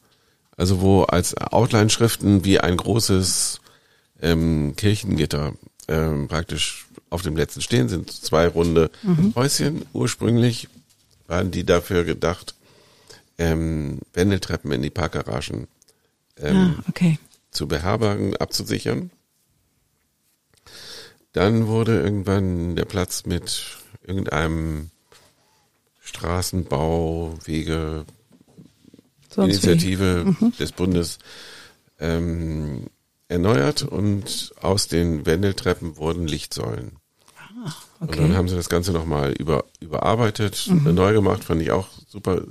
[0.57, 3.61] also wo als Outline-Schriften wie ein großes
[4.23, 5.53] ähm, Kirchengitter
[5.87, 9.35] ähm, praktisch auf dem letzten stehen, sind zwei runde mhm.
[9.35, 9.85] Häuschen.
[9.93, 10.69] Ursprünglich
[11.29, 12.57] waren die dafür gedacht,
[13.39, 15.69] ähm, Wendeltreppen in die Parkgaragen
[16.37, 17.19] ähm, ah, okay.
[17.53, 19.11] zu beherbergen, abzusichern.
[21.33, 24.91] Dann wurde irgendwann der Platz mit irgendeinem
[26.01, 28.07] Straßenbau, Wege,
[29.37, 30.53] Initiative mhm.
[30.59, 31.19] des Bundes
[32.01, 32.87] ähm,
[33.29, 36.97] erneuert und aus den Wendeltreppen wurden Lichtsäulen.
[38.01, 38.21] Okay.
[38.21, 40.95] Und dann haben sie das Ganze nochmal über, überarbeitet, mhm.
[40.95, 42.43] neu gemacht, fand ich auch super.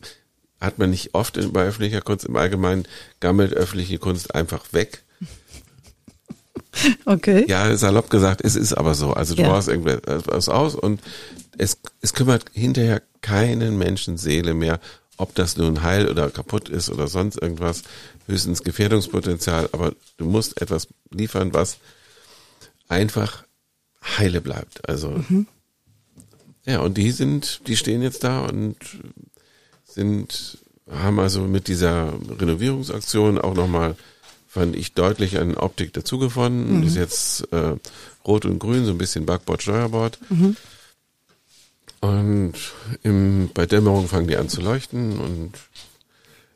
[0.60, 2.88] Hat man nicht oft bei öffentlicher Kunst im Allgemeinen,
[3.20, 5.04] gammelt öffentliche Kunst einfach weg.
[7.06, 7.46] Okay.
[7.48, 9.14] Ja, salopp gesagt, es ist aber so.
[9.14, 9.50] Also du ja.
[9.50, 11.02] brauchst irgendwas aus und
[11.58, 14.80] es, es kümmert hinterher keinen Menschen Seele mehr,
[15.18, 17.82] ob das nun heil oder kaputt ist oder sonst irgendwas
[18.28, 21.78] höchstens Gefährdungspotenzial, aber du musst etwas liefern, was
[22.88, 23.44] einfach
[24.18, 24.88] heile bleibt.
[24.88, 25.48] Also mhm.
[26.66, 28.78] ja, und die sind, die stehen jetzt da und
[29.84, 33.96] sind, haben also mit dieser Renovierungsaktion auch nochmal,
[34.48, 36.78] fand ich, deutlich an Optik dazugewonnen.
[36.78, 36.88] Mhm.
[36.88, 37.76] Ist jetzt äh,
[38.26, 40.20] rot und grün, so ein bisschen Backbord, Steuerbord.
[40.30, 40.56] Mhm.
[42.00, 42.54] Und
[43.04, 45.54] im, bei Dämmerung fangen die an zu leuchten und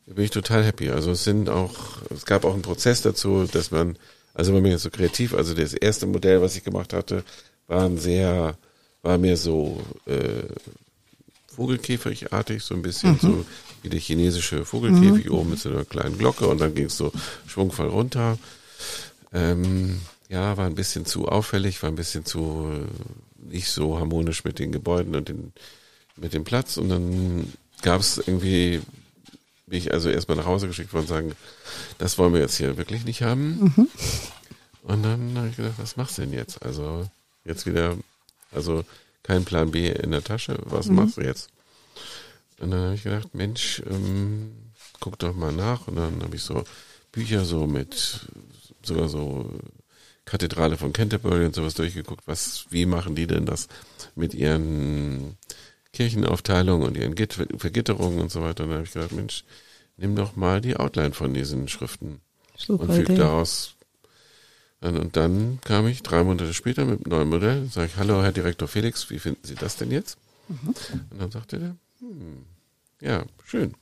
[0.05, 0.89] da bin ich total happy.
[0.89, 1.73] Also es sind auch,
[2.09, 3.97] es gab auch einen Prozess dazu, dass man,
[4.33, 7.23] also man jetzt so kreativ, also das erste Modell, was ich gemacht hatte,
[7.67, 8.57] war ein sehr,
[9.01, 10.43] war mir so äh,
[11.47, 13.19] Vogelkäfigartig, so ein bisschen mhm.
[13.19, 13.45] so
[13.81, 15.31] wie der chinesische Vogelkäfig mhm.
[15.31, 17.11] oben mit so einer kleinen Glocke und dann ging es so
[17.45, 18.37] schwungvoll runter.
[19.33, 24.45] Ähm, ja, war ein bisschen zu auffällig, war ein bisschen zu äh, nicht so harmonisch
[24.45, 25.51] mit den Gebäuden und den,
[26.15, 28.81] mit dem Platz und dann gab es irgendwie
[29.71, 31.31] bin ich also erstmal nach Hause geschickt worden und sagen,
[31.97, 33.73] das wollen wir jetzt hier wirklich nicht haben.
[33.75, 33.87] Mhm.
[34.83, 36.61] Und dann habe ich gedacht, was machst du denn jetzt?
[36.61, 37.07] Also
[37.45, 37.95] jetzt wieder,
[38.51, 38.83] also
[39.23, 40.95] kein Plan B in der Tasche, was mhm.
[40.95, 41.49] machst du jetzt?
[42.59, 44.51] Und dann habe ich gedacht, Mensch, ähm,
[44.99, 45.87] guck doch mal nach.
[45.87, 46.65] Und dann habe ich so
[47.13, 48.27] Bücher so mit,
[48.83, 49.57] sogar so
[50.25, 53.69] Kathedrale von Canterbury und sowas durchgeguckt, was, wie machen die denn das
[54.15, 55.37] mit ihren
[55.93, 58.63] Kirchenaufteilung und ihren Vergitterungen und so weiter.
[58.63, 59.43] Und dann habe ich gedacht, Mensch,
[59.97, 62.21] nimm doch mal die Outline von diesen Schriften
[62.57, 63.17] Super und füg Idee.
[63.17, 63.75] daraus.
[64.81, 68.31] Und dann kam ich drei Monate später mit einem neuen Modell, sage ich, hallo Herr
[68.31, 70.17] Direktor Felix, wie finden Sie das denn jetzt?
[70.47, 70.73] Mhm.
[71.11, 72.45] Und dann sagte er, hm,
[72.99, 73.75] ja, schön.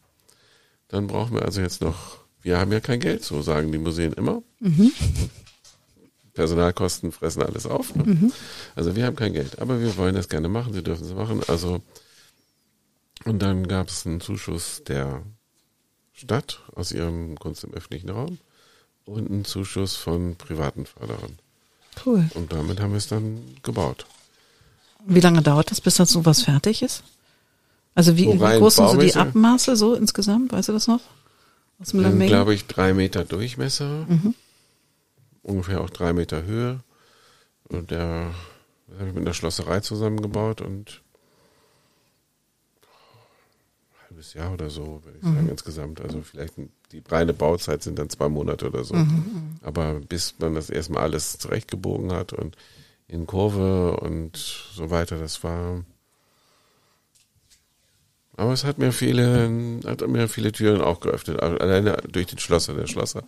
[0.89, 4.13] Dann brauchen wir also jetzt noch wir haben ja kein Geld, so sagen die Museen
[4.13, 4.41] immer.
[4.59, 4.91] Mhm.
[6.33, 7.95] Personalkosten fressen alles auf.
[7.95, 8.03] Ne?
[8.05, 8.33] Mhm.
[8.75, 11.41] Also wir haben kein Geld, aber wir wollen das gerne machen, sie dürfen es machen.
[11.47, 11.81] Also
[13.25, 15.23] und dann gab es einen Zuschuss der
[16.13, 18.37] Stadt aus ihrem Kunst im öffentlichen Raum
[19.05, 21.37] und einen Zuschuss von privaten Förderern.
[22.05, 22.29] Cool.
[22.35, 24.05] Und damit haben wir es dann gebaut.
[25.05, 27.03] Wie lange dauert das, bis das sowas fertig ist?
[27.95, 29.13] Also wie, wie groß sind so die?
[29.13, 30.51] Abmaße so insgesamt?
[30.51, 31.01] Weißt du das noch?
[31.81, 34.35] Aus dem glaube ich, drei Meter Durchmesser, Mhm.
[35.43, 36.79] Ungefähr auch drei Meter Höhe.
[37.69, 38.33] Und der
[38.87, 41.03] das habe ich mit einer Schlosserei zusammengebaut und
[42.81, 45.35] ein halbes Jahr oder so, würde ich Mhm.
[45.35, 46.01] sagen, insgesamt.
[46.01, 46.55] Also vielleicht
[46.91, 48.95] die reine Bauzeit sind dann zwei Monate oder so.
[48.95, 52.55] Mhm, Aber bis man das erstmal alles zurechtgebogen hat und
[53.07, 55.83] in Kurve und so weiter, das war.
[58.39, 59.49] Aber es hat mir viele,
[59.85, 61.41] hat mir viele Türen auch geöffnet.
[61.41, 62.73] Alleine durch den Schlosser.
[62.73, 63.23] Der Schlosser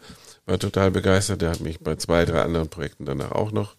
[0.46, 1.42] war total begeistert.
[1.42, 3.76] Der hat mich bei zwei, drei anderen Projekten danach auch noch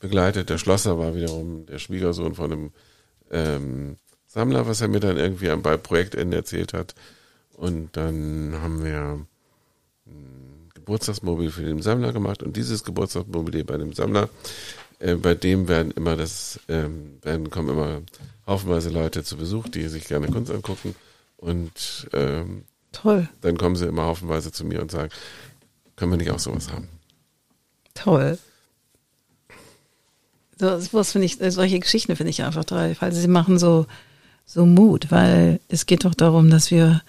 [0.00, 0.48] begleitet.
[0.48, 2.70] Der Schlosser war wiederum der Schwiegersohn von einem
[3.30, 3.96] ähm,
[4.26, 6.94] Sammler, was er mir dann irgendwie am- bei Projektende erzählt hat.
[7.54, 9.18] Und dann haben wir
[10.06, 14.28] ein Geburtstagsmobil für den Sammler gemacht und dieses Geburtstagsmobil bei dem Sammler,
[15.00, 18.02] äh, bei dem werden immer das, ähm, werden kommen immer
[18.46, 20.94] haufenweise Leute zu Besuch, die sich gerne Kunst angucken
[21.36, 25.10] und ähm, Toll, dann kommen sie immer haufenweise zu mir und sagen,
[25.96, 26.88] können wir nicht auch sowas haben?
[27.96, 28.38] toll.
[30.58, 33.86] So, sowas finde ich, solche Geschichten finde ich einfach toll, weil sie machen so,
[34.46, 37.02] so Mut, weil es geht doch darum, dass wir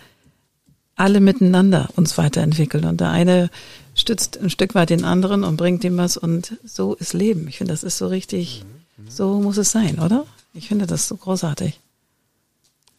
[0.95, 3.49] alle miteinander uns weiterentwickeln und der eine
[3.93, 7.47] stützt ein Stück weit den anderen und bringt ihm was und so ist Leben.
[7.47, 8.65] Ich finde, das ist so richtig,
[9.07, 10.25] so muss es sein, oder?
[10.53, 11.79] Ich finde das so großartig.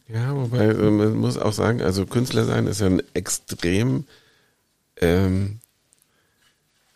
[0.07, 4.05] Ja, wobei äh, man muss auch sagen, also Künstler sein ist ja ein extrem
[4.97, 5.59] ähm,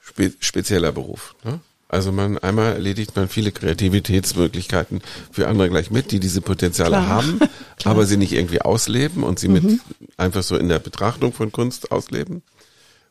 [0.02, 1.36] spe spezieller Beruf.
[1.44, 1.60] Ne?
[1.88, 7.08] Also man einmal erledigt man viele Kreativitätsmöglichkeiten für andere gleich mit, die diese Potenziale Klar.
[7.08, 7.39] haben,
[7.84, 9.80] aber sie nicht irgendwie ausleben und sie mit
[10.18, 12.42] einfach so in der Betrachtung von Kunst ausleben.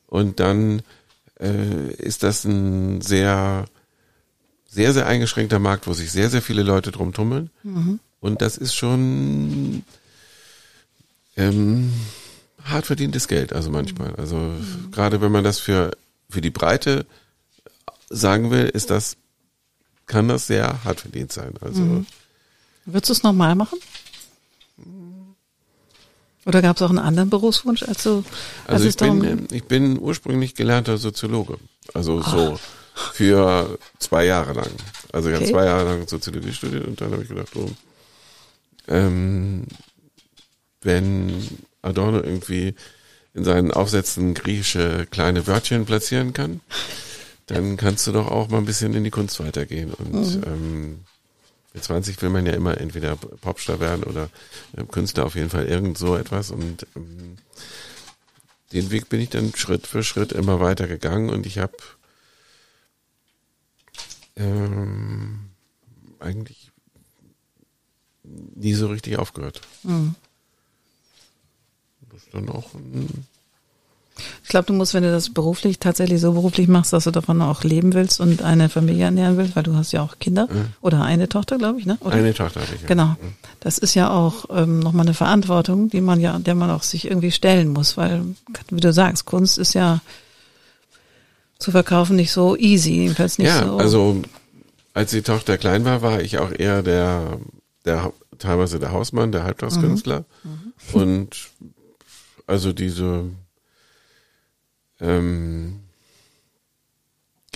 [0.09, 0.83] Und dann
[1.39, 3.67] äh, ist das ein sehr
[4.73, 7.51] sehr, sehr eingeschränkter Markt, wo sich sehr, sehr viele Leute drum tummeln.
[8.21, 9.83] Und das ist schon
[11.37, 11.93] ähm,
[12.65, 14.15] hart verdientes Geld, also manchmal.
[14.17, 14.53] Also
[14.91, 15.91] gerade wenn man das für,
[16.31, 17.05] für die Breite
[18.09, 19.17] sagen will, ist das,
[20.07, 21.53] kann das sehr hart verdient sein.
[21.61, 22.05] Also
[22.87, 23.79] Würdest du es nochmal machen?
[26.47, 28.25] Oder gab es auch einen anderen Berufswunsch, als du,
[28.67, 31.59] als Also es ich bin, darum ich bin ursprünglich gelernter Soziologe.
[31.95, 32.59] Also so
[32.95, 34.71] für zwei Jahre lang.
[35.13, 35.53] Also ich habe Okay.
[35.53, 37.71] zwei Jahre lang Soziologie studiert und dann habe ich gedacht, oh,
[38.89, 39.65] ähm,
[40.83, 41.33] wenn
[41.83, 42.75] Adorno irgendwie
[43.35, 46.61] in seinen Aufsätzen griechische kleine Wörtchen platzieren kann,
[47.47, 49.93] dann kannst du doch auch mal ein bisschen in die Kunst weitergehen.
[49.95, 51.01] Und ähm,
[51.73, 54.29] mit 20 will man ja immer entweder Popstar werden oder
[54.77, 56.51] äh, Künstler auf jeden Fall irgend so etwas.
[56.51, 57.37] Und ähm,
[58.73, 61.77] den Weg bin ich dann Schritt für Schritt immer weiter gegangen und ich habe
[64.37, 65.51] ähm,
[66.21, 66.71] eigentlich
[68.25, 69.61] nie so richtig aufgehört.
[69.83, 70.15] Mhm.
[72.11, 73.25] Das ist dann auch ein,
[74.43, 77.41] Ich glaube, du musst, wenn du das beruflich tatsächlich so beruflich machst, dass du davon
[77.41, 80.49] auch leben willst und eine Familie ernähren willst, weil du hast ja auch Kinder
[80.83, 81.97] oder eine Tochter, glaube ich, ne?
[82.01, 82.15] Oder?
[82.17, 82.83] eine Tochter hatte ich.
[82.83, 82.87] ja.
[82.87, 83.17] Genau.
[83.61, 87.07] Das ist ja auch ähm, nochmal eine Verantwortung, die man ja, der man auch sich
[87.07, 88.23] irgendwie stellen muss, weil,
[88.71, 90.01] wie du sagst, Kunst ist ja
[91.63, 93.77] zu verkaufen nicht so easy, jedenfalls nicht ja, so.
[93.79, 94.23] also
[94.95, 97.39] als die Tochter klein war, war ich auch eher der,
[97.85, 100.25] der teilweise der Hausmann, der Halbtagskünstler.
[100.93, 101.51] Und
[102.47, 103.31] also diese
[105.01, 105.81] ähm,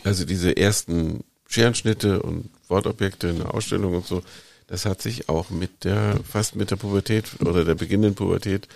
[0.06, 4.22] also diese ersten Scherenschnitte und Wortobjekte in der Ausstellung und so,
[4.68, 8.68] das hat sich auch mit der, fast mit der Pubertät oder der beginnenden Pubertät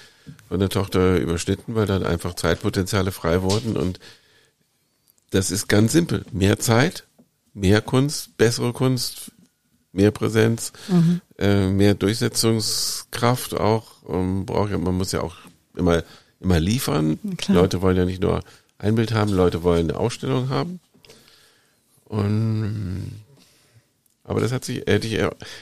[0.49, 3.99] von der Tochter überschnitten, weil dann einfach Zeitpotenziale frei wurden und
[5.31, 6.25] das ist ganz simpel.
[6.33, 7.05] Mehr Zeit,
[7.55, 9.33] mehr Kunst, bessere Kunst,
[9.93, 10.73] mehr Präsenz,
[11.39, 13.87] äh, mehr Durchsetzungskraft auch.
[14.09, 15.37] Ähm, braucht man muss ja auch
[15.75, 16.03] immer,
[16.41, 17.19] immer liefern.
[17.37, 17.63] Klar.
[17.63, 18.43] Leute wollen ja nicht nur
[18.79, 20.81] ein Bild haben, Leute wollen eine Ausstellung haben.
[22.05, 23.23] Und
[24.31, 25.19] aber das hat sich, hätte ich,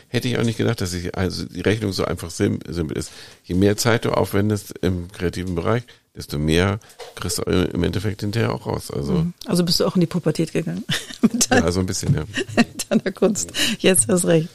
[0.08, 3.10] hätte ich auch nicht gedacht, dass ich, also die Rechnung so einfach sim, simpel ist.
[3.44, 6.78] Je mehr Zeit du aufwendest im kreativen Bereich, desto mehr
[7.14, 8.90] kriegst du im Endeffekt hinterher auch raus.
[8.90, 10.84] Also, also bist du auch in die Pubertät gegangen
[11.22, 12.24] mit deiner, ja, so ein bisschen, ja.
[12.56, 13.52] mit deiner Kunst.
[13.78, 14.50] Jetzt hast recht.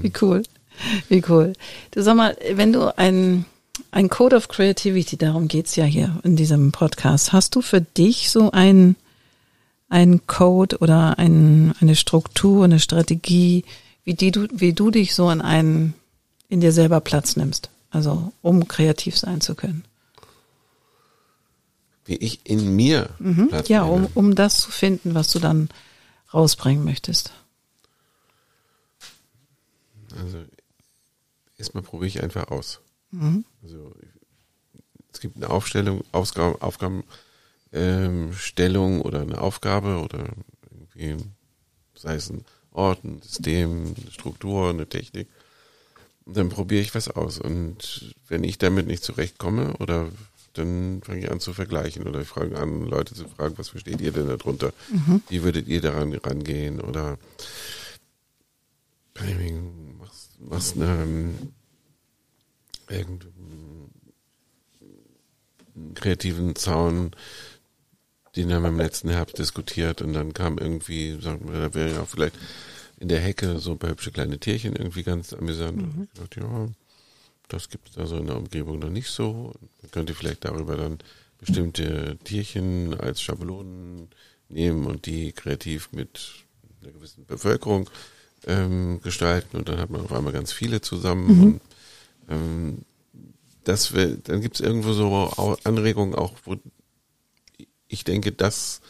[0.00, 0.42] Wie cool.
[1.08, 1.52] Wie cool.
[1.92, 3.44] Du sag mal, wenn du ein,
[3.92, 7.32] Ein Code of Creativity, darum geht's ja hier in diesem Podcast.
[7.32, 8.96] Hast du für dich so ein,
[9.92, 13.64] ein Code oder ein, eine Struktur, eine Strategie,
[14.04, 15.92] wie, die du, wie du dich so in einen,
[16.48, 17.68] in dir selber Platz nimmst?
[17.90, 19.84] Also, um kreativ sein zu können.
[22.06, 23.48] Wie ich in mir Mhm.
[23.48, 24.06] Platz Ja, nehme.
[24.06, 25.68] um, um das zu finden, was du dann
[26.32, 27.32] rausbringen möchtest.
[30.18, 30.38] Also
[31.58, 32.80] erstmal probiere ich einfach aus.
[33.10, 33.44] Mhm.
[33.62, 33.92] Also
[35.12, 37.04] es gibt eine Aufstellung, Ausgaben, Aufgaben,
[37.72, 40.28] ähm, Stellung oder eine Aufgabe oder
[40.94, 41.24] irgendwie,
[41.94, 45.28] sei es ein Ort, ein System, eine Struktur, eine Technik.
[46.24, 47.38] Und dann probiere ich was aus.
[47.38, 50.08] Und wenn ich damit nicht zurechtkomme oder
[50.54, 54.00] dann fange ich an zu vergleichen oder ich fange an, Leute zu fragen, was versteht
[54.00, 54.72] ihr denn darunter?
[55.28, 56.80] Wie würdet ihr daran rangehen?
[56.80, 57.18] Oder
[59.98, 61.34] machst, machst eine, ähm,
[62.88, 63.90] irgendeinen
[65.74, 67.12] einen kreativen Zaun,
[68.36, 71.92] den haben wir im letzten Herbst diskutiert und dann kam irgendwie, sagen wir, da wäre
[71.92, 72.36] ja vielleicht
[72.98, 75.82] in der Hecke so ein paar hübsche kleine Tierchen irgendwie ganz amüsant.
[75.82, 76.68] Und ich dachte, ja,
[77.48, 79.52] das gibt es da so in der Umgebung noch nicht so.
[79.82, 80.98] Man könnte vielleicht darüber dann
[81.38, 84.08] bestimmte Tierchen als Schablonen
[84.48, 86.44] nehmen und die kreativ mit
[86.82, 87.90] einer gewissen Bevölkerung
[88.46, 91.60] ähm, gestalten und dann hat man auf einmal ganz viele zusammen und
[92.28, 92.78] ähm,
[93.64, 96.56] das wär, dann gibt es irgendwo so Anregungen auch, wo
[97.92, 98.80] ich denke, das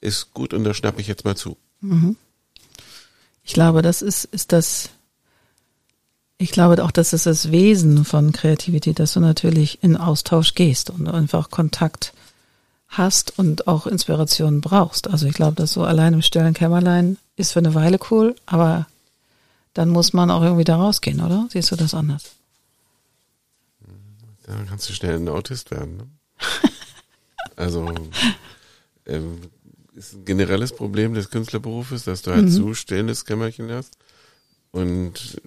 [0.00, 1.56] ist gut und da schnappe ich jetzt mal zu.
[3.44, 4.90] Ich glaube, das ist, ist das,
[6.38, 10.90] ich glaube auch, das ist das Wesen von Kreativität, dass du natürlich in Austausch gehst
[10.90, 12.12] und einfach Kontakt
[12.88, 15.08] hast und auch Inspiration brauchst.
[15.08, 18.86] Also ich glaube, dass so allein im stillen Kämmerlein ist für eine Weile cool, aber
[19.74, 21.46] dann muss man auch irgendwie da rausgehen, oder?
[21.50, 22.32] Siehst du das anders?
[24.46, 25.96] Dann kannst du schnell ein Autist werden.
[25.98, 26.06] Ne?
[27.56, 27.92] also
[29.06, 29.38] ähm,
[29.94, 33.96] ist ein generelles Problem des Künstlerberufes, dass du halt so stilles Kämmerchen hast
[34.70, 35.40] und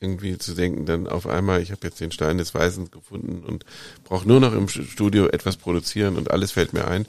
[0.00, 3.64] irgendwie zu denken, dann auf einmal, ich habe jetzt den Stein des Weisen gefunden und
[4.04, 7.06] brauche nur noch im Studio etwas produzieren und alles fällt mir ein.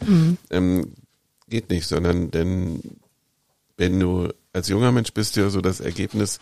[0.50, 0.94] Ähm,
[1.50, 2.82] geht nicht, sondern denn
[3.78, 6.40] wenn du als junger Mensch bist, ja so das Ergebnis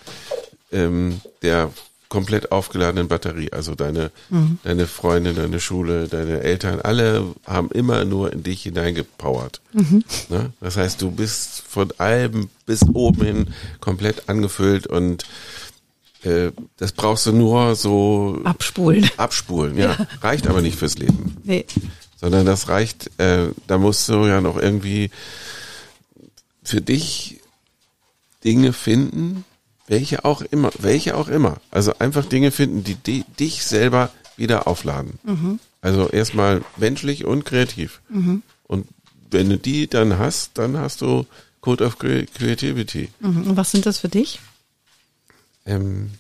[0.72, 1.72] ähm, der
[2.14, 3.52] komplett aufgeladenen Batterie.
[3.52, 4.12] Also deine,
[4.64, 9.62] deine Freunde, deine Schule, deine Eltern, alle haben immer nur in dich hineingepowert.
[10.30, 10.54] Ne?
[10.62, 13.48] Das heißt, du bist von allem bis oben hin
[13.82, 15.26] komplett angefüllt und
[16.22, 19.10] äh, das brauchst du nur so Abspulen.
[19.18, 19.76] abspulen.
[19.76, 21.66] Ja, reicht aber nicht fürs Leben Nee.
[22.22, 25.10] sondern das reicht, äh, da musst du ja noch irgendwie
[26.64, 27.42] für dich
[28.44, 29.46] Dinge finden,
[29.94, 31.58] welche auch immer, welche auch immer.
[31.72, 35.20] Also einfach Dinge finden, die, di- dich selber wieder aufladen.
[35.82, 38.02] Also erstmal menschlich und kreativ.
[38.68, 38.88] Und
[39.32, 41.26] wenn du die dann hast, dann hast du
[41.62, 43.10] Code of Cre- Creativity.
[43.20, 43.48] Mhm.
[43.50, 44.40] Und was sind das für dich?
[45.66, 46.12] Ähm,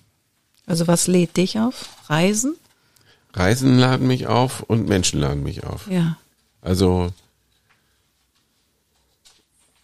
[0.65, 1.89] Also was lädt dich auf?
[2.07, 2.55] Reisen?
[3.33, 5.89] Reisen laden mich auf und Menschen laden mich auf.
[5.89, 6.17] Ja.
[6.61, 7.11] Also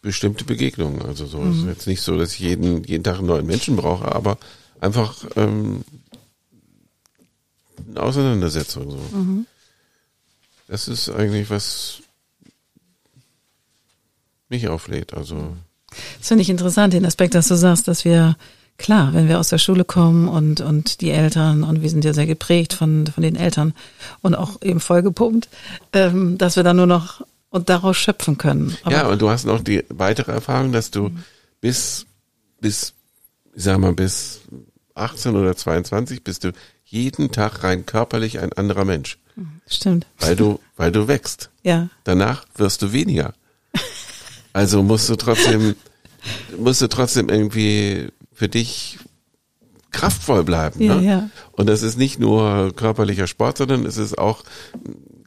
[0.02, 1.02] bestimmte Begegnungen.
[1.02, 4.14] Also so ist jetzt nicht so, dass ich jeden, jeden Tag einen neuen Menschen brauche,
[4.14, 4.38] aber
[4.80, 5.84] einfach ähm,
[7.90, 8.92] eine Auseinandersetzung.
[8.92, 9.46] So.
[10.68, 12.02] Das ist eigentlich was
[14.50, 15.14] mich auflädt.
[15.14, 15.56] Also
[16.18, 18.36] Das finde ich interessant, den Aspekt, dass du sagst, dass wir,
[18.78, 22.14] klar, wenn wir aus der Schule kommen und, und die Eltern, und wir sind ja
[22.14, 23.74] sehr geprägt von, von den Eltern
[24.22, 25.50] und auch eben vollgepumpt,
[25.94, 28.78] ähm, dass wir dann nur noch und daraus schöpfen können.
[28.84, 31.12] Aber, ja, und du hast noch die weitere Erfahrung, dass du
[31.62, 32.06] bis,
[32.62, 32.94] bis,
[33.56, 34.42] ich sag mal, bis
[34.96, 36.52] 18 oder 22 bist du
[36.86, 39.18] jeden Tag rein körperlich ein anderer Mensch.
[39.68, 40.06] Stimmt.
[40.20, 41.50] Weil du, weil du wächst.
[41.64, 41.90] Ja.
[42.04, 43.34] Danach wirst du weniger.
[44.52, 45.76] Also musst du trotzdem,
[46.58, 48.98] musst du trotzdem irgendwie für dich
[49.92, 50.82] kraftvoll bleiben.
[50.82, 51.06] Ja, ne?
[51.06, 51.30] ja.
[51.52, 54.44] Und das ist nicht nur körperlicher Sport, sondern es ist auch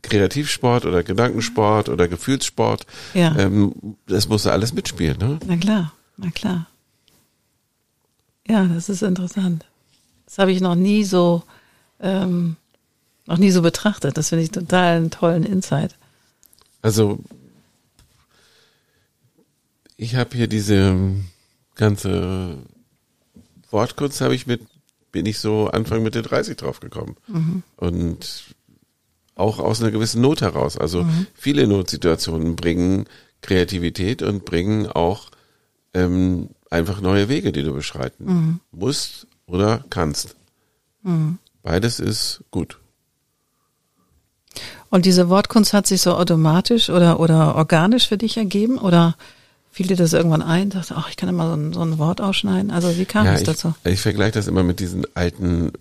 [0.03, 2.87] Kreativsport oder Gedankensport oder Gefühlssport.
[3.15, 3.37] Ja.
[3.39, 5.19] Ähm, das musst du alles mitspielen.
[5.19, 5.39] Ne?
[5.47, 6.67] Na klar, na klar.
[8.49, 9.65] Ja, das ist interessant.
[10.27, 11.43] Das habe ich noch nie so,
[12.01, 12.57] ähm,
[13.27, 14.17] noch nie so betrachtet.
[14.17, 15.97] Das finde ich total einen tollen Insight.
[16.83, 17.21] Also
[19.97, 20.97] ich habe hier diese
[21.77, 22.59] ganze
[23.71, 24.63] Wortkunst habe ich mit
[25.13, 27.17] bin ich so Anfang Mitte 30 drauf gekommen
[27.77, 28.45] und
[29.35, 30.77] auch aus einer gewissen Not heraus.
[30.77, 31.05] Also
[31.35, 33.07] viele Notsituationen bringen
[33.41, 35.31] Kreativität und bringen auch
[35.95, 40.37] ähm, einfach neue Wege, die du beschreiten musst oder kannst.
[41.63, 42.79] beides ist gut.
[44.91, 48.77] Und diese Wortkunst hat sich so automatisch oder, oder organisch für dich ergeben?
[48.77, 49.17] Oder
[49.71, 50.69] fiel dir das irgendwann ein?
[50.69, 52.71] Dachte, ach, ich kann immer so ein, so ein Wort ausschneiden.
[52.71, 53.75] Also wie kam ja, es ich, dazu?
[53.85, 55.73] Ich vergleiche das immer mit diesen alten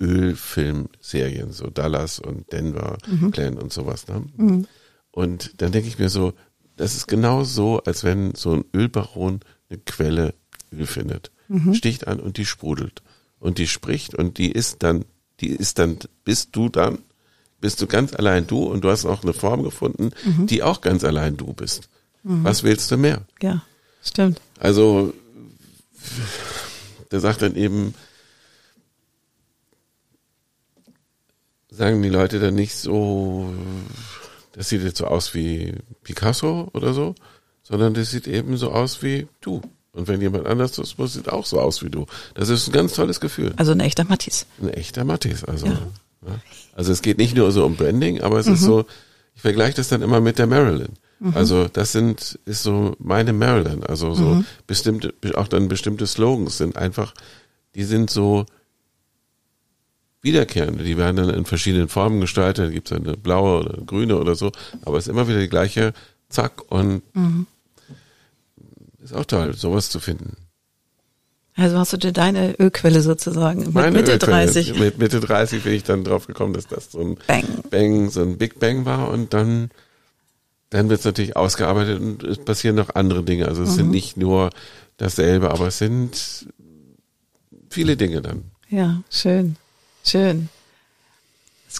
[0.00, 3.30] Ölfilmserien, so Dallas und Denver, mhm.
[3.30, 4.08] Glenn und sowas.
[4.08, 4.24] Ne?
[4.36, 4.66] Mhm.
[5.10, 6.34] Und dann denke ich mir so,
[6.76, 9.40] das ist genau so, als wenn so ein Ölbaron
[9.70, 10.34] eine Quelle
[10.72, 11.74] Öl findet, mhm.
[11.74, 13.02] sticht an und die sprudelt
[13.38, 15.04] und die spricht und die ist dann,
[15.40, 16.98] die ist dann, bist du dann,
[17.60, 20.46] bist du ganz allein du und du hast auch eine Form gefunden, mhm.
[20.46, 21.88] die auch ganz allein du bist.
[22.22, 22.44] Mhm.
[22.44, 23.22] Was willst du mehr?
[23.40, 23.62] Ja,
[24.02, 24.40] stimmt.
[24.58, 25.14] Also,
[27.10, 27.94] der sagt dann eben,
[31.76, 33.52] sagen die Leute dann nicht so,
[34.52, 37.14] das sieht jetzt so aus wie Picasso oder so,
[37.62, 39.60] sondern das sieht eben so aus wie du.
[39.92, 42.06] Und wenn jemand anders das muss, sieht auch so aus wie du.
[42.34, 43.54] Das ist ein ganz tolles Gefühl.
[43.56, 44.44] Also ein echter Matisse.
[44.60, 45.66] Ein echter Matisse, also.
[45.66, 45.78] Ja.
[46.74, 48.54] Also es geht nicht nur so um Branding, aber es mhm.
[48.54, 48.84] ist so,
[49.34, 50.94] ich vergleiche das dann immer mit der Marilyn.
[51.18, 51.32] Mhm.
[51.34, 53.84] Also das sind, ist so meine Marilyn.
[53.84, 54.44] Also so mhm.
[54.66, 57.14] bestimmte, auch dann bestimmte Slogans sind einfach,
[57.74, 58.44] die sind so,
[60.26, 60.84] wiederkehrende.
[60.84, 62.66] Die werden dann in verschiedenen Formen gestaltet.
[62.66, 64.52] Da gibt es eine blaue oder eine grüne oder so.
[64.84, 65.94] Aber es ist immer wieder die gleiche
[66.28, 67.46] Zack und mhm.
[69.02, 70.36] ist auch toll, sowas zu finden.
[71.54, 74.44] Also hast du dir deine Ölquelle sozusagen mit Meine Mitte Ölquelle.
[74.44, 74.78] 30?
[74.78, 78.20] Mit Mitte 30 bin ich dann drauf gekommen, dass das so ein Bang, Bang so
[78.20, 79.70] ein Big Bang war und dann
[80.70, 83.46] dann wird es natürlich ausgearbeitet und es passieren noch andere Dinge.
[83.46, 83.74] Also es mhm.
[83.74, 84.50] sind nicht nur
[84.96, 86.46] dasselbe, aber es sind
[87.70, 88.50] viele Dinge dann.
[88.68, 89.56] Ja, schön.
[90.06, 90.48] Schön.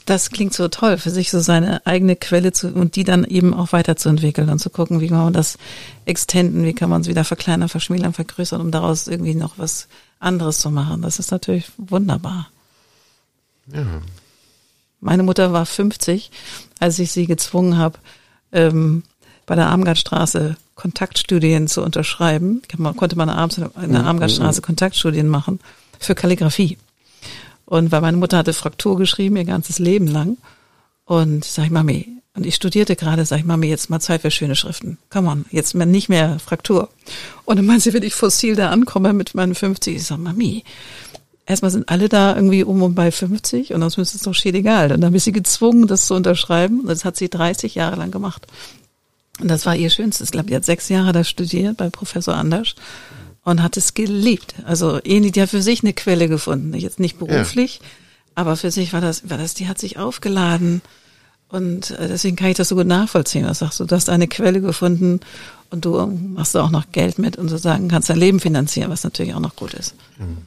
[0.05, 3.55] Das klingt so toll, für sich so seine eigene Quelle zu und die dann eben
[3.55, 5.59] auch weiterzuentwickeln und zu gucken, wie kann man das
[6.05, 10.59] extenden, wie kann man es wieder verkleinern, verschmälern, vergrößern, um daraus irgendwie noch was anderes
[10.59, 11.03] zu machen.
[11.03, 12.51] Das ist natürlich wunderbar.
[13.73, 13.87] Ja.
[15.01, 16.31] Meine Mutter war 50,
[16.79, 17.99] als ich sie gezwungen habe,
[18.53, 19.03] ähm,
[19.47, 22.63] bei der Armgardstraße Kontaktstudien zu unterschreiben.
[22.77, 25.61] Man konnte man abends in der Armgardstraße Kontaktstudien machen
[25.99, 26.77] für Kalligrafie.
[27.67, 30.39] Und weil meine Mutter hatte Fraktur geschrieben, ihr ganzes Leben lang.
[31.05, 34.31] Und sag ich, Mami, und ich studierte gerade, sag ich, Mami, jetzt mal Zeit für
[34.31, 34.99] schöne Schriften.
[35.11, 36.91] Come on, jetzt nicht mehr Fraktur.
[37.45, 40.63] Und dann meint sie, wenn ich fossil da ankomme mit meinen 50, ich sag, Mami,
[41.47, 44.93] erstmal sind alle da irgendwie um und bei 50 und sonst müsste es doch schädegal.
[44.93, 46.81] Und dann ich sie gezwungen, das zu unterschreiben.
[46.81, 48.47] Und das hat sie 30 Jahre lang gemacht.
[49.41, 50.29] Und das war ihr Schönstes.
[50.29, 52.75] Ich glaube, die hat sechs Jahre da studiert bei Professor Anders
[53.47, 54.57] und hat es geliebt.
[54.65, 56.75] Also Eni, die hat für sich eine Quelle gefunden.
[56.75, 57.87] Jetzt nicht beruflich, ja.
[58.35, 60.83] aber für sich war das, war das, die hat sich aufgeladen.
[61.49, 63.47] Und äh, deswegen kann ich das so gut nachvollziehen.
[63.47, 65.21] Was sagst du, du hast eine Quelle gefunden
[65.71, 69.05] und du machst da auch noch Geld mit und sozusagen kannst dein Leben finanzieren, was
[69.05, 69.95] natürlich auch noch gut ist.
[70.19, 70.39] Mhm.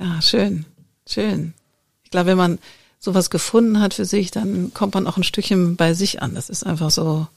[0.00, 0.64] Ja, schön,
[1.06, 1.54] schön.
[2.02, 2.58] Ich glaube, wenn man
[2.98, 6.34] sowas gefunden hat für sich, dann kommt man auch ein Stückchen bei sich an.
[6.34, 7.28] Das ist einfach so.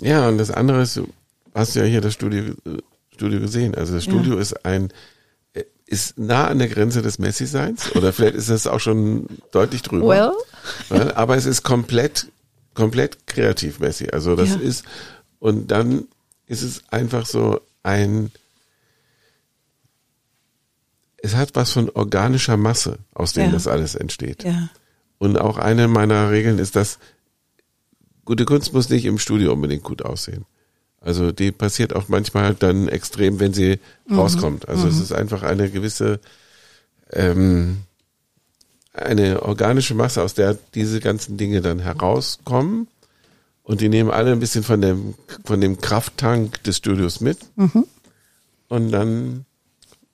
[0.00, 1.12] Ja, und das andere ist, du
[1.54, 2.78] hast ja hier das Studio äh,
[3.14, 3.74] Studio gesehen.
[3.74, 4.40] Also das Studio ja.
[4.40, 4.92] ist ein
[5.86, 10.34] ist nah an der Grenze des Messi-Seins oder vielleicht ist es auch schon deutlich drüber.
[10.88, 11.12] Well.
[11.14, 12.28] Aber es ist komplett,
[12.74, 14.08] komplett kreativ Messi.
[14.10, 14.56] Also das ja.
[14.56, 14.84] ist,
[15.38, 16.08] und dann
[16.46, 18.30] ist es einfach so ein,
[21.18, 23.52] es hat was von organischer Masse, aus dem ja.
[23.52, 24.44] das alles entsteht.
[24.44, 24.70] Ja.
[25.18, 26.98] Und auch eine meiner Regeln ist, dass
[28.24, 30.46] gute Kunst muss nicht im Studio unbedingt gut aussehen.
[31.04, 33.78] Also die passiert auch manchmal dann extrem, wenn sie
[34.08, 34.18] mhm.
[34.18, 34.68] rauskommt.
[34.68, 34.90] Also mhm.
[34.90, 36.18] es ist einfach eine gewisse
[37.12, 37.82] ähm,
[38.94, 42.88] eine organische Masse, aus der diese ganzen Dinge dann herauskommen.
[43.64, 47.38] Und die nehmen alle ein bisschen von dem, von dem Krafttank des Studios mit.
[47.56, 47.86] Mhm.
[48.68, 49.46] Und dann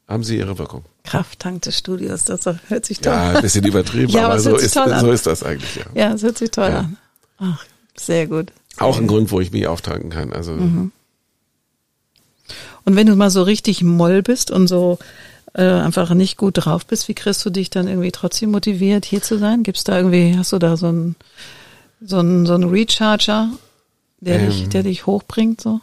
[0.09, 0.85] haben sie ihre Wirkung.
[1.05, 3.33] Krafttank des Studios, das hört sich toll an.
[3.33, 5.85] Ja, ein bisschen übertrieben, ja, aber, aber so, ist, so ist das eigentlich, ja.
[5.95, 6.79] Ja, es hört sich toll ja.
[6.81, 6.97] an.
[7.39, 7.65] Ach,
[7.97, 8.53] sehr gut.
[8.79, 10.33] Auch ein Grund, wo ich mich auftanken kann.
[10.33, 10.53] Also.
[10.53, 10.93] Mhm.
[12.85, 14.99] Und wenn du mal so richtig moll bist und so
[15.55, 19.23] äh, einfach nicht gut drauf bist, wie kriegst du dich dann irgendwie trotzdem motiviert, hier
[19.23, 19.63] zu sein?
[19.63, 21.17] Gibt's da irgendwie, hast du da so einen
[22.01, 23.51] so einen, so einen Recharger,
[24.21, 25.81] der ähm, dich, der dich hochbringt so?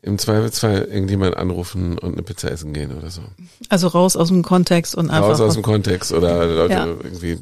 [0.00, 3.22] Im Zweifelsfall irgendjemand anrufen und eine Pizza essen gehen oder so.
[3.68, 5.30] Also raus aus dem Kontext und einfach.
[5.30, 6.86] Raus aus dem Kontext oder Leute ja.
[6.86, 7.38] irgendwie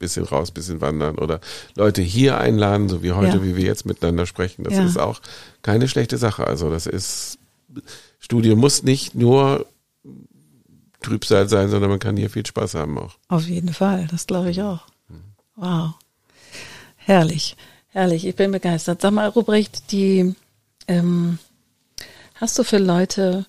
[0.00, 1.40] bisschen raus, bisschen wandern oder
[1.76, 3.44] Leute hier einladen, so wie heute, ja.
[3.44, 4.64] wie wir jetzt miteinander sprechen.
[4.64, 4.84] Das ja.
[4.84, 5.20] ist auch
[5.62, 6.44] keine schlechte Sache.
[6.44, 7.38] Also das ist,
[8.18, 9.66] Studio muss nicht nur
[11.00, 13.16] Trübsal sein, sondern man kann hier viel Spaß haben auch.
[13.28, 14.80] Auf jeden Fall, das glaube ich auch.
[15.54, 15.94] Wow.
[16.96, 17.56] Herrlich,
[17.88, 19.02] herrlich, ich bin begeistert.
[19.02, 20.34] Sag mal, Ruprecht, die,
[20.88, 21.38] ähm,
[22.34, 23.46] hast du für Leute,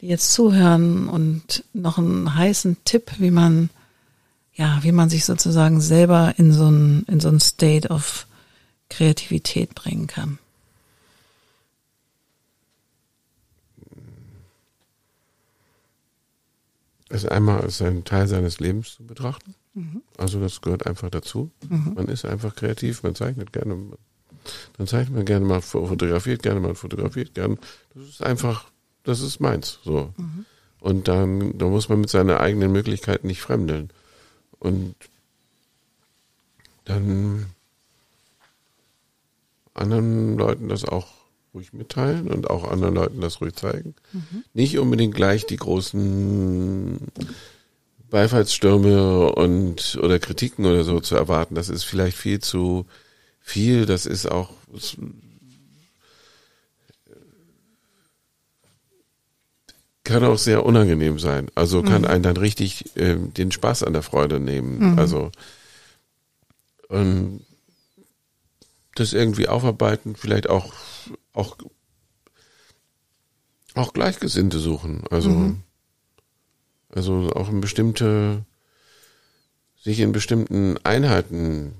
[0.00, 3.70] die jetzt zuhören und noch einen heißen Tipp, wie man
[4.60, 8.26] ja, wie man sich sozusagen selber in so ein, in so ein State of
[8.90, 10.38] Kreativität bringen kann.
[17.08, 19.54] Es einmal als einen Teil seines Lebens zu betrachten.
[19.72, 20.02] Mhm.
[20.18, 21.50] Also das gehört einfach dazu.
[21.66, 21.94] Mhm.
[21.94, 23.76] Man ist einfach kreativ, man zeichnet gerne,
[24.76, 27.56] dann zeichnet man gerne mal, fotografiert gerne mal, fotografiert gerne.
[27.94, 28.70] Das ist einfach,
[29.04, 29.78] das ist meins.
[29.82, 30.12] So.
[30.18, 30.44] Mhm.
[30.80, 33.90] Und dann, da muss man mit seinen eigenen Möglichkeiten nicht fremdeln.
[34.60, 34.94] Und
[36.84, 37.46] dann
[39.74, 41.08] anderen Leuten das auch
[41.52, 43.94] ruhig mitteilen und auch anderen Leuten das ruhig zeigen.
[44.12, 44.44] Mhm.
[44.54, 46.98] Nicht unbedingt gleich die großen
[48.10, 51.54] Beifallsstürme und oder Kritiken oder so zu erwarten.
[51.54, 52.86] Das ist vielleicht viel zu
[53.40, 53.86] viel.
[53.86, 54.50] Das ist auch
[60.10, 61.50] kann auch sehr unangenehm sein.
[61.54, 62.08] Also kann mhm.
[62.08, 64.92] einen dann richtig äh, den Spaß an der Freude nehmen.
[64.92, 64.98] Mhm.
[64.98, 65.30] Also
[66.88, 67.46] und
[68.96, 70.72] das irgendwie aufarbeiten, vielleicht auch
[71.32, 71.56] auch
[73.74, 75.04] auch Gleichgesinnte suchen.
[75.10, 75.62] Also mhm.
[76.92, 78.44] also auch in bestimmte
[79.82, 81.74] sich in bestimmten Einheiten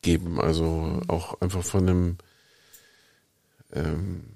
[0.00, 0.40] geben.
[0.40, 2.16] Also auch einfach von einem
[3.72, 4.33] ähm,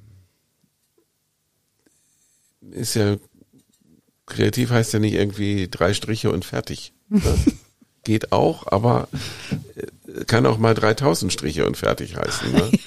[2.73, 3.17] ist ja
[4.29, 6.93] kreativ heißt ja nicht irgendwie drei Striche und fertig.
[7.09, 7.21] Ne?
[8.05, 9.09] Geht auch, aber
[10.07, 12.53] äh, kann auch mal 3000 Striche und fertig heißen.
[12.53, 12.71] Ne?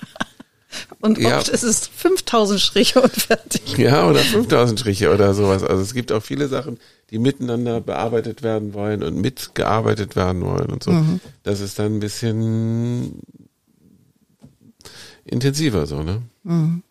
[1.02, 1.40] Und ja.
[1.40, 3.62] oft ist es 5000 Striche und fertig.
[3.78, 5.64] Ja, oder 5000 Striche oder sowas.
[5.64, 6.80] Also es gibt auch viele Sachen,
[7.10, 10.92] die miteinander bearbeitet werden wollen und mitgearbeitet werden wollen und so.
[10.92, 11.20] Mhm.
[11.44, 13.20] Das ist dann ein bisschen
[15.26, 16.22] intensiver so, ne?
[16.44, 16.84] Mhm.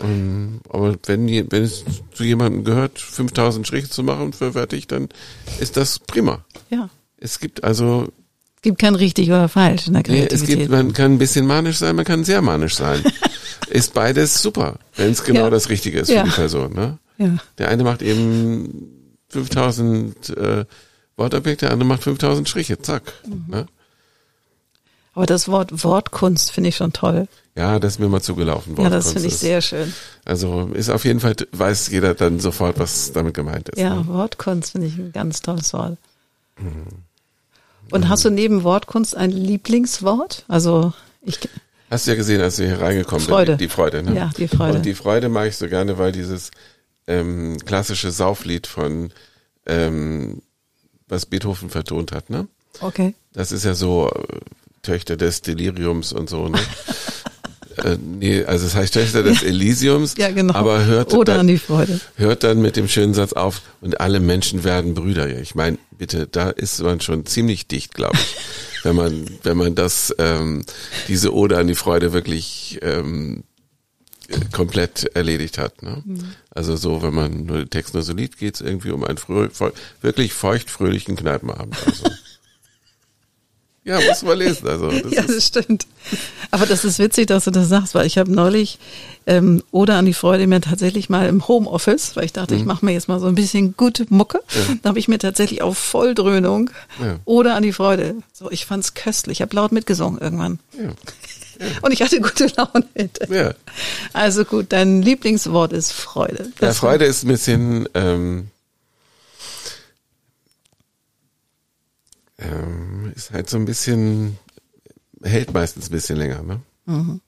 [0.00, 5.08] Und, aber wenn, wenn es zu jemandem gehört, 5000 Striche zu machen für fertig, dann
[5.58, 6.44] ist das prima.
[6.70, 6.88] Ja.
[7.18, 8.08] Es gibt also
[8.56, 10.48] es gibt kein richtig oder falsch in der Kreativität.
[10.48, 13.02] Nee, es gibt, man kann ein bisschen manisch sein, man kann sehr manisch sein.
[13.70, 15.50] ist beides super, wenn es genau ja.
[15.50, 16.24] das Richtige ist ja.
[16.24, 16.74] für die Person.
[16.74, 16.98] Ne?
[17.16, 17.36] Ja.
[17.56, 20.64] Der eine macht eben 5000 äh,
[21.16, 23.14] Wortobjekte, der andere macht 5000 Striche, zack.
[23.26, 23.44] Mhm.
[23.48, 23.66] Ne?
[25.20, 27.28] Aber das Wort Wortkunst finde ich schon toll.
[27.54, 28.78] Ja, das ist mir mal zugelaufen.
[28.78, 29.92] Wortkunst ja, das finde ich ist, sehr schön.
[30.24, 33.78] Also ist auf jeden Fall, weiß jeder dann sofort, was damit gemeint ist.
[33.78, 34.06] Ja, ne?
[34.06, 35.98] Wortkunst finde ich ein ganz tolles Wort.
[36.58, 36.86] Mhm.
[37.90, 40.46] Und hast du neben Wortkunst ein Lieblingswort?
[40.48, 41.38] Also ich.
[41.90, 43.52] Hast du ja gesehen, als du hier reingekommen Freude.
[43.52, 43.60] bist.
[43.60, 44.16] Die, die Freude, ne?
[44.16, 44.78] Ja, die Freude.
[44.78, 46.50] Und die Freude mag ich so gerne, weil dieses
[47.06, 49.12] ähm, klassische Sauflied von
[49.66, 50.40] ähm,
[51.08, 52.48] was Beethoven vertont hat, ne?
[52.80, 53.14] Okay.
[53.34, 54.38] Das ist ja so äh,
[54.82, 56.58] Töchter des Deliriums und so, ne?
[57.84, 60.54] äh, nee, also es heißt Töchter des Elysiums, ja, genau.
[60.54, 62.00] aber hört Oder dann, an die Freude.
[62.16, 65.28] hört dann mit dem schönen Satz auf und alle Menschen werden Brüder.
[65.40, 68.36] Ich meine, bitte, da ist man schon ziemlich dicht, glaube ich,
[68.84, 70.64] wenn man wenn man das ähm,
[71.08, 73.44] diese Ode an die Freude wirklich ähm,
[74.52, 75.82] komplett erledigt hat.
[75.82, 76.02] Ne?
[76.04, 76.32] Mhm.
[76.50, 79.18] Also so, wenn man nur den Text nur so liest, geht es irgendwie um einen
[79.18, 79.48] frö
[80.00, 81.76] wirklich feuchtfröhlichen Kneipenabend.
[81.86, 82.04] Also.
[83.84, 84.68] Ja, muss man lesen.
[84.68, 85.86] Also das ja, das stimmt.
[86.50, 88.78] Aber das ist witzig, dass du das sagst, weil ich habe neulich
[89.26, 92.60] ähm, Oder an die Freude mir tatsächlich mal im Homeoffice, weil ich dachte, mhm.
[92.60, 94.40] ich mache mir jetzt mal so ein bisschen gute Mucke.
[94.50, 94.74] Ja.
[94.82, 96.70] Da habe ich mir tatsächlich auf Volldröhnung
[97.00, 97.18] ja.
[97.24, 98.16] Oder an die Freude.
[98.32, 99.38] So, ich fand's köstlich.
[99.38, 100.58] Ich habe laut mitgesungen irgendwann.
[100.76, 100.90] Ja.
[101.82, 103.44] Und ich hatte gute Laune hinterher.
[103.44, 103.54] Ja.
[104.12, 106.50] Also gut, dein Lieblingswort ist Freude.
[106.58, 108.48] Das ja, Freude ist ein bisschen ähm,
[112.40, 114.38] ähm, ist halt so ein bisschen,
[115.22, 116.60] hält meistens ein bisschen länger, ne?
[116.86, 117.20] Mhm.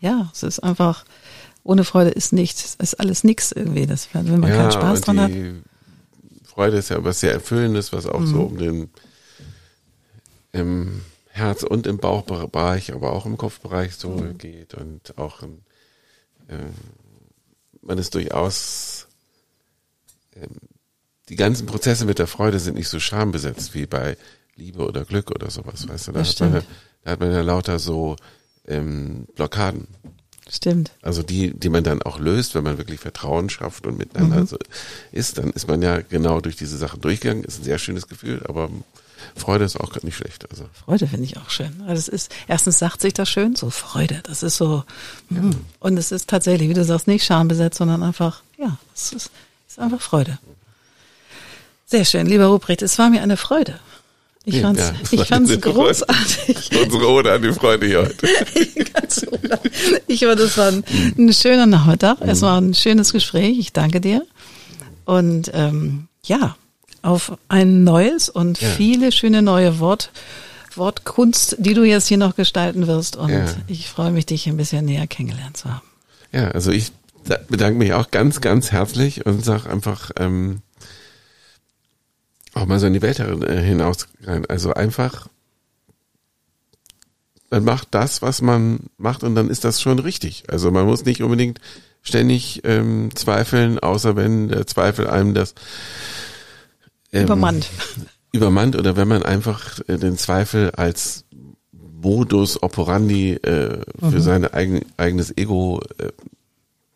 [0.00, 1.04] Ja, es ist einfach,
[1.62, 5.20] ohne Freude ist nichts, ist alles nix irgendwie, das, wenn man ja, keinen Spaß dran
[5.20, 5.30] hat.
[6.44, 8.26] Freude ist ja was sehr Erfüllendes, was auch mhm.
[8.26, 8.90] so um den,
[10.52, 14.38] im Herz- und im Bauchbereich, aber auch im Kopfbereich so mhm.
[14.38, 15.60] geht und auch, in,
[16.48, 16.58] äh,
[17.80, 19.06] man ist durchaus,
[20.34, 20.56] ähm,
[21.28, 24.16] die ganzen Prozesse mit der Freude sind nicht so schambesetzt wie bei
[24.56, 26.12] Liebe oder Glück oder sowas, weißt du?
[26.12, 26.62] Da, hat man, ja,
[27.04, 28.16] da hat man ja lauter so
[28.66, 29.86] ähm, Blockaden.
[30.50, 30.90] Stimmt.
[31.00, 34.46] Also die, die man dann auch löst, wenn man wirklich Vertrauen schafft und miteinander mhm.
[34.46, 34.58] so
[35.10, 37.44] ist, dann ist man ja genau durch diese Sachen durchgegangen.
[37.44, 38.68] Ist ein sehr schönes Gefühl, aber
[39.36, 40.50] Freude ist auch nicht schlecht.
[40.50, 40.68] Also.
[40.84, 41.82] Freude finde ich auch schön.
[41.86, 44.84] Also es ist, erstens sagt sich das schön, so Freude, das ist so,
[45.30, 45.38] ja.
[45.38, 45.54] Hm.
[45.80, 49.30] und es ist tatsächlich, wie du sagst, nicht schambesetzt, sondern einfach, ja, es ist,
[49.68, 50.38] ist einfach Freude.
[51.92, 53.78] Sehr schön, lieber Ruprecht, es war mir eine Freude.
[54.46, 56.70] Ich fand's, ja, ich fand's großartig.
[56.82, 58.26] Unsere Ode an die Freude hier heute.
[60.06, 60.84] ich fand, es war ein,
[61.18, 62.16] ein, schöner Nachmittag.
[62.22, 63.58] Es war ein schönes Gespräch.
[63.58, 64.24] Ich danke dir.
[65.04, 66.56] Und ähm, ja,
[67.02, 68.70] auf ein neues und Ja.
[68.70, 70.10] viele schöne neue Wort,
[70.76, 73.16] Wortkunst, die du jetzt hier noch gestalten wirst.
[73.16, 73.44] Und Ja.
[73.66, 75.82] ich freue mich, dich ein bisschen näher kennengelernt zu haben.
[76.32, 76.90] Ja, also ich
[77.26, 80.62] da- bedanke mich auch ganz, ganz herzlich und sag einfach ähm,
[82.54, 84.08] auch mal so in die Welt äh, hinaus.
[84.48, 85.28] Also einfach,
[87.50, 90.44] man macht das, was man macht und dann ist das schon richtig.
[90.48, 91.60] Also man muss nicht unbedingt
[92.02, 95.54] ständig ähm, zweifeln, außer wenn der Zweifel einem das
[97.12, 97.68] ähm, Übermannt.
[98.32, 101.24] übermannt oder wenn man einfach äh, den Zweifel als
[101.70, 106.08] Modus operandi äh, für sein eigen, eigenes Ego äh,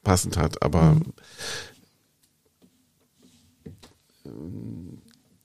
[0.02, 0.62] passend hat.
[0.62, 0.96] Aber